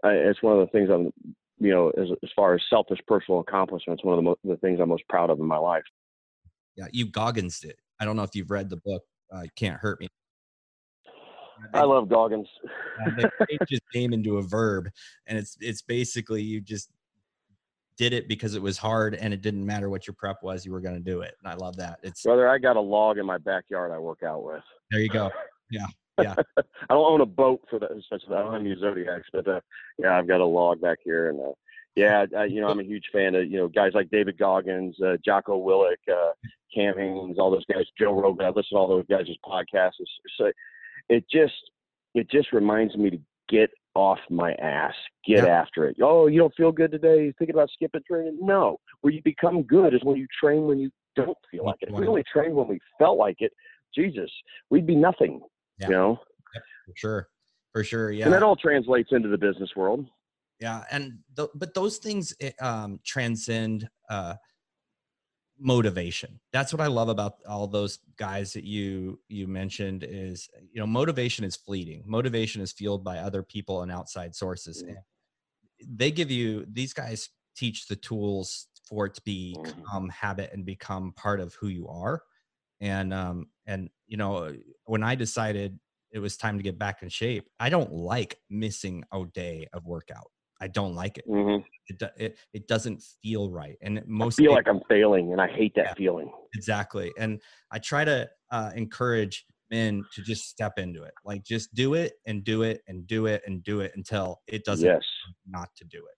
[0.05, 1.13] I, it's one of the things I'm
[1.61, 4.81] you know, as, as far as selfish personal accomplishments, one of the, mo- the things
[4.81, 5.85] I'm most proud of in my life.
[6.75, 7.79] Yeah, you Goggins it.
[8.01, 9.03] I don't know if you've read the book.
[9.33, 10.09] Uh, Can't hurt me.
[11.75, 12.49] I love Goggins.
[13.05, 14.89] uh, they changed his name into a verb,
[15.27, 16.91] and it's it's basically you just
[17.97, 20.65] did it because it was hard, and it didn't matter what your prep was.
[20.65, 21.99] You were going to do it, and I love that.
[22.03, 22.49] It's brother.
[22.49, 24.63] I got a log in my backyard I work out with.
[24.91, 25.31] There you go.
[25.71, 25.87] Yeah,
[26.19, 26.35] yeah.
[26.59, 27.91] I don't own a boat for that.
[27.91, 29.61] I don't use zodiacs, but uh,
[29.99, 31.53] yeah, I've got a log back here, and uh,
[31.97, 34.97] yeah, I, you know, I'm a huge fan of you know guys like David Goggins,
[35.05, 36.33] uh, Jocko Willink, uh,
[36.75, 38.47] Cam Hanes, all those guys, Joe Rogan.
[38.47, 39.93] I listen to all those guys' podcasts.
[40.39, 40.53] So
[41.09, 41.55] it just
[42.15, 43.19] it just reminds me to
[43.49, 44.95] get off my ass,
[45.27, 45.61] get yeah.
[45.61, 45.97] after it.
[46.01, 47.25] Oh, you don't feel good today?
[47.25, 48.39] You thinking about skipping training?
[48.41, 48.79] No.
[49.01, 51.89] Where you become good is when you train when you don't feel like it.
[51.89, 53.53] If we only trained when we felt like it,
[53.95, 54.31] Jesus,
[54.71, 55.41] we'd be nothing.
[55.79, 55.87] Yeah.
[55.89, 56.21] You know,
[56.55, 57.29] yep, for sure,
[57.73, 58.13] for sure.
[58.13, 60.07] Yeah, and that all translates into the business world.
[60.61, 64.35] Yeah, and th- but those things eh, um, transcend uh,
[65.59, 66.39] motivation.
[66.53, 70.05] That's what I love about all those guys that you you mentioned.
[70.07, 72.03] Is you know, motivation is fleeting.
[72.07, 74.83] Motivation is fueled by other people and outside sources.
[74.83, 74.91] Mm-hmm.
[74.91, 79.63] And they give you these guys teach the tools for it to mm-hmm.
[79.63, 82.23] become habit and become part of who you are
[82.81, 84.55] and um and you know
[84.85, 85.79] when i decided
[86.13, 89.87] it was time to get back in shape i don't like missing a day of
[89.87, 90.31] workout
[90.61, 91.63] i don't like it mm-hmm.
[91.89, 95.49] it, it, it doesn't feel right and most I feel like i'm failing and i
[95.49, 97.41] hate that yeah, feeling exactly and
[97.71, 102.15] i try to uh, encourage men to just step into it like just do it
[102.27, 105.03] and do it and do it and do it until it doesn't yes.
[105.47, 106.17] not to do it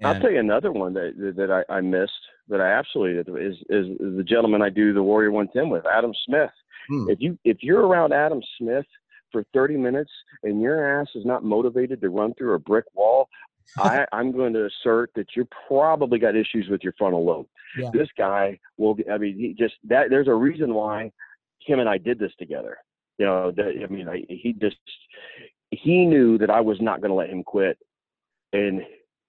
[0.00, 2.12] and I'll tell you another one that that I, I missed
[2.48, 6.12] that I absolutely is, is is the gentleman I do the Warrior 110 with, Adam
[6.26, 6.50] Smith.
[6.88, 7.10] Hmm.
[7.10, 8.86] If you if you're around Adam Smith
[9.30, 10.10] for 30 minutes
[10.42, 13.28] and your ass is not motivated to run through a brick wall,
[13.78, 17.46] I, I'm going to assert that you probably got issues with your frontal lobe.
[17.78, 17.90] Yeah.
[17.92, 18.96] This guy will.
[19.10, 20.10] I mean, he just that.
[20.10, 21.12] There's a reason why
[21.60, 22.78] him and I did this together.
[23.18, 24.76] You know, that, I mean, I, he just
[25.70, 27.78] he knew that I was not going to let him quit,
[28.52, 28.82] and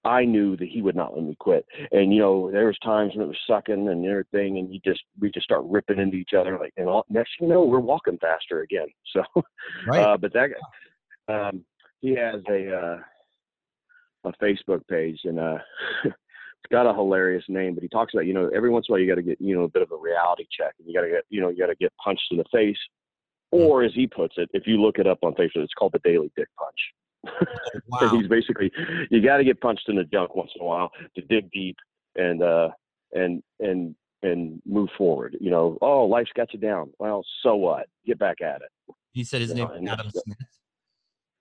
[0.04, 1.64] I knew that he would not let me quit.
[1.92, 5.02] And you know, there was times when it was sucking and everything, and you just
[5.20, 6.58] we just start ripping into each other.
[6.58, 8.88] Like, and all, next you know, we're walking faster again.
[9.12, 9.22] So,
[9.86, 10.02] right.
[10.02, 10.50] uh, but that
[11.28, 11.64] guy, um,
[12.00, 12.98] he has a uh,
[14.24, 15.58] a Facebook page, and uh,
[16.04, 17.74] it's got a hilarious name.
[17.74, 19.40] But he talks about you know every once in a while you got to get
[19.40, 21.48] you know a bit of a reality check, and you got to get you know
[21.48, 22.78] you got to get punched in the face,
[23.52, 23.60] hmm.
[23.60, 26.00] or as he puts it, if you look it up on Facebook, it's called the
[26.00, 26.78] Daily Dick Punch
[27.88, 28.10] Wow.
[28.16, 28.70] he's basically
[29.10, 31.76] you got to get punched in the junk once in a while to dig deep
[32.16, 32.68] and uh
[33.12, 35.36] and and and move forward.
[35.40, 36.92] You know, oh, life's got you down.
[36.98, 37.86] Well, so what?
[38.06, 38.94] Get back at it.
[39.12, 40.38] He said his you name know, Adam Smith.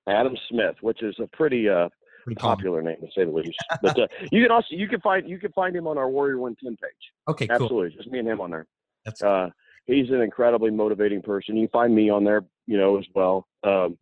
[0.08, 1.90] Adam Smith, which is a pretty uh.
[2.38, 3.58] Popular name to say the least.
[3.82, 6.38] But uh, you can also you can find you can find him on our Warrior
[6.38, 6.92] One Ten page.
[7.28, 7.64] Okay, cool.
[7.64, 8.68] Absolutely, just me and him on there.
[9.06, 9.50] That's Uh,
[9.86, 11.56] he's an incredibly motivating person.
[11.56, 13.48] You can find me on there, you know, as well.
[13.64, 13.98] Um,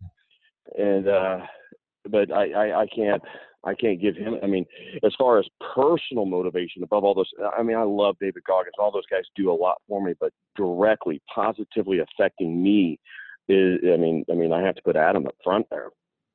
[0.78, 1.40] and uh,
[2.10, 3.22] but I, I I can't
[3.64, 4.36] I can't give him.
[4.42, 4.66] I mean,
[5.04, 5.46] as far as
[5.76, 8.76] personal motivation, above all those, I mean, I love David Goggins.
[8.78, 13.00] All those guys do a lot for me, but directly, positively affecting me
[13.48, 13.80] is.
[13.92, 15.90] I mean, I mean, I have to put Adam up front there.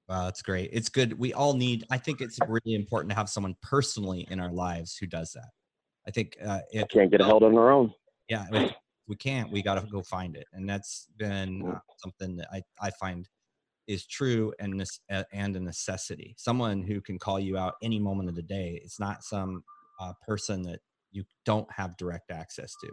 [0.09, 0.71] Wow, that's great.
[0.73, 1.19] It's good.
[1.19, 1.85] We all need.
[1.91, 5.49] I think it's really important to have someone personally in our lives who does that.
[6.07, 7.93] I think uh, it, Can't get held on their own.
[8.29, 8.73] yeah, if
[9.09, 9.51] we can't.
[9.51, 13.27] We got to go find it, and that's been uh, something that I I find
[13.87, 16.35] is true and this and a necessity.
[16.39, 18.81] Someone who can call you out any moment of the day.
[18.83, 19.63] It's not some
[20.01, 20.81] uh, person that
[21.13, 22.91] you don't have direct access to.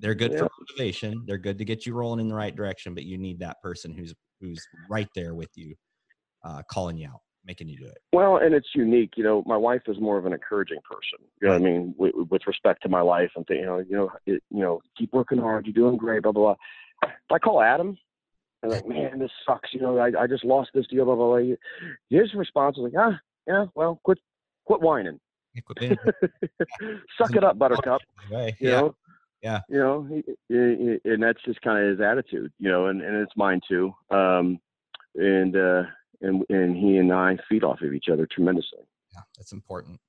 [0.00, 0.38] They're good Yeah.
[0.38, 1.24] for motivation.
[1.26, 3.92] They're good to get you rolling in the right direction, but you need that person
[3.92, 5.74] who's who's right there with you,
[6.44, 7.98] uh, calling you out, making you do it.
[8.12, 9.12] Well, and it's unique.
[9.16, 11.24] You know, my wife is more of an encouraging person.
[11.40, 11.94] You know what I mean?
[11.98, 14.80] With, with respect to my life and, th- you know, you know, it, you know,
[14.96, 15.66] keep working hard.
[15.66, 16.22] You're doing great.
[16.22, 17.08] Blah blah blah.
[17.10, 17.96] If I call Adam,
[18.62, 19.70] I'm like, man, this sucks.
[19.72, 21.04] You know, I, I just lost this deal.
[21.04, 21.54] Blah blah blah.
[22.10, 24.18] His response is like, ah, yeah, well, quit,
[24.66, 25.18] quit whining.
[25.80, 25.94] Yeah,
[27.18, 28.00] Suck it up, Buttercup.
[28.30, 28.54] Right.
[28.60, 28.80] You Yeah.
[28.80, 28.94] know.
[29.42, 29.60] Yeah.
[29.68, 30.54] You know, he, he,
[31.04, 32.52] he- and that's just kind of his attitude.
[32.60, 33.92] You know, and and it's mine too.
[34.10, 34.60] Um,
[35.16, 35.82] and uh,
[36.22, 38.80] and and he and I feed off of each other tremendously.
[39.12, 40.00] Yeah, that's important.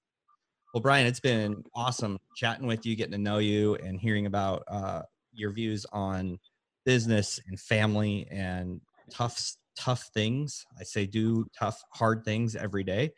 [0.74, 4.64] Well, Brian, it's been awesome chatting with you, getting to know you, and hearing about
[4.68, 6.40] uh, your views on
[6.84, 9.40] business and family and tough,
[9.78, 10.66] tough things.
[10.80, 13.12] I say do tough, hard things every day,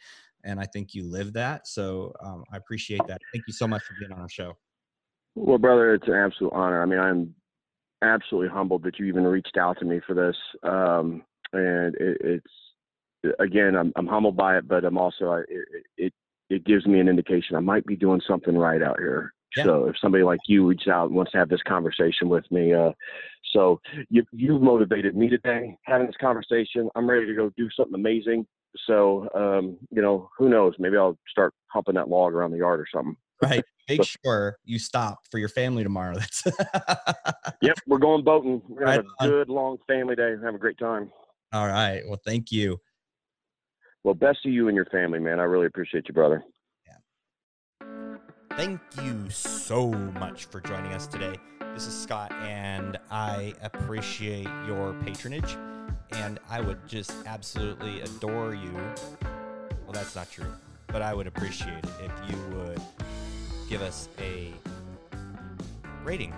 [0.43, 1.67] and I think you live that.
[1.67, 3.21] So um, I appreciate that.
[3.33, 4.53] Thank you so much for being on our show.
[5.35, 6.81] Well, brother, it's an absolute honor.
[6.81, 7.35] I mean, I'm
[8.01, 10.35] absolutely humbled that you even reached out to me for this.
[10.63, 11.23] Um,
[11.53, 12.53] and it, it's
[13.39, 15.67] again, I'm, I'm humbled by it, but I'm also I- it,
[15.97, 16.13] it
[16.49, 19.33] it gives me an indication I might be doing something right out here.
[19.57, 19.63] Yeah.
[19.63, 22.73] So if somebody like you reaches out and wants to have this conversation with me,
[22.73, 22.91] uh,
[23.53, 26.89] so you you've motivated me today having this conversation.
[26.95, 28.45] I'm ready to go do something amazing.
[28.85, 30.73] So um, you know, who knows?
[30.77, 33.15] Maybe I'll start humping that log around the yard or something.
[33.41, 33.63] Right.
[33.89, 36.15] Make But- sure you stop for your family tomorrow.
[36.15, 36.43] That's
[37.61, 38.61] Yep, we're going boating.
[38.67, 39.29] We're gonna have a on.
[39.29, 40.35] good long family day.
[40.43, 41.11] Have a great time.
[41.53, 42.01] all right.
[42.07, 42.79] Well, thank you.
[44.05, 45.39] Well, best to you and your family, man.
[45.39, 46.43] I really appreciate you, brother.
[46.85, 47.87] Yeah.
[48.51, 51.33] Thank you so much for joining us today.
[51.73, 55.57] This is Scott, and I appreciate your patronage.
[56.11, 58.71] And I would just absolutely adore you.
[59.85, 60.53] Well, that's not true,
[60.85, 62.81] but I would appreciate it if you would
[63.67, 64.53] give us a
[66.03, 66.31] rating.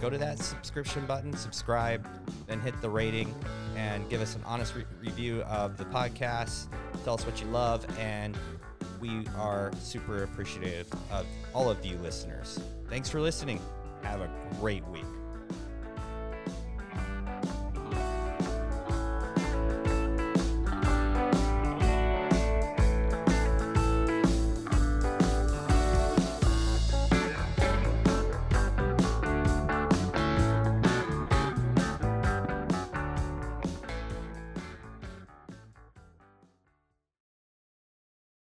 [0.00, 2.04] Go to that subscription button, subscribe,
[2.48, 3.32] then hit the rating,
[3.78, 6.66] and give us an honest re- review of the podcast.
[7.04, 8.36] Tell us what you love, and
[9.00, 11.24] we are super appreciative of
[11.54, 12.58] all of you listeners.
[12.90, 13.60] Thanks for listening.
[14.02, 15.04] Have a great week.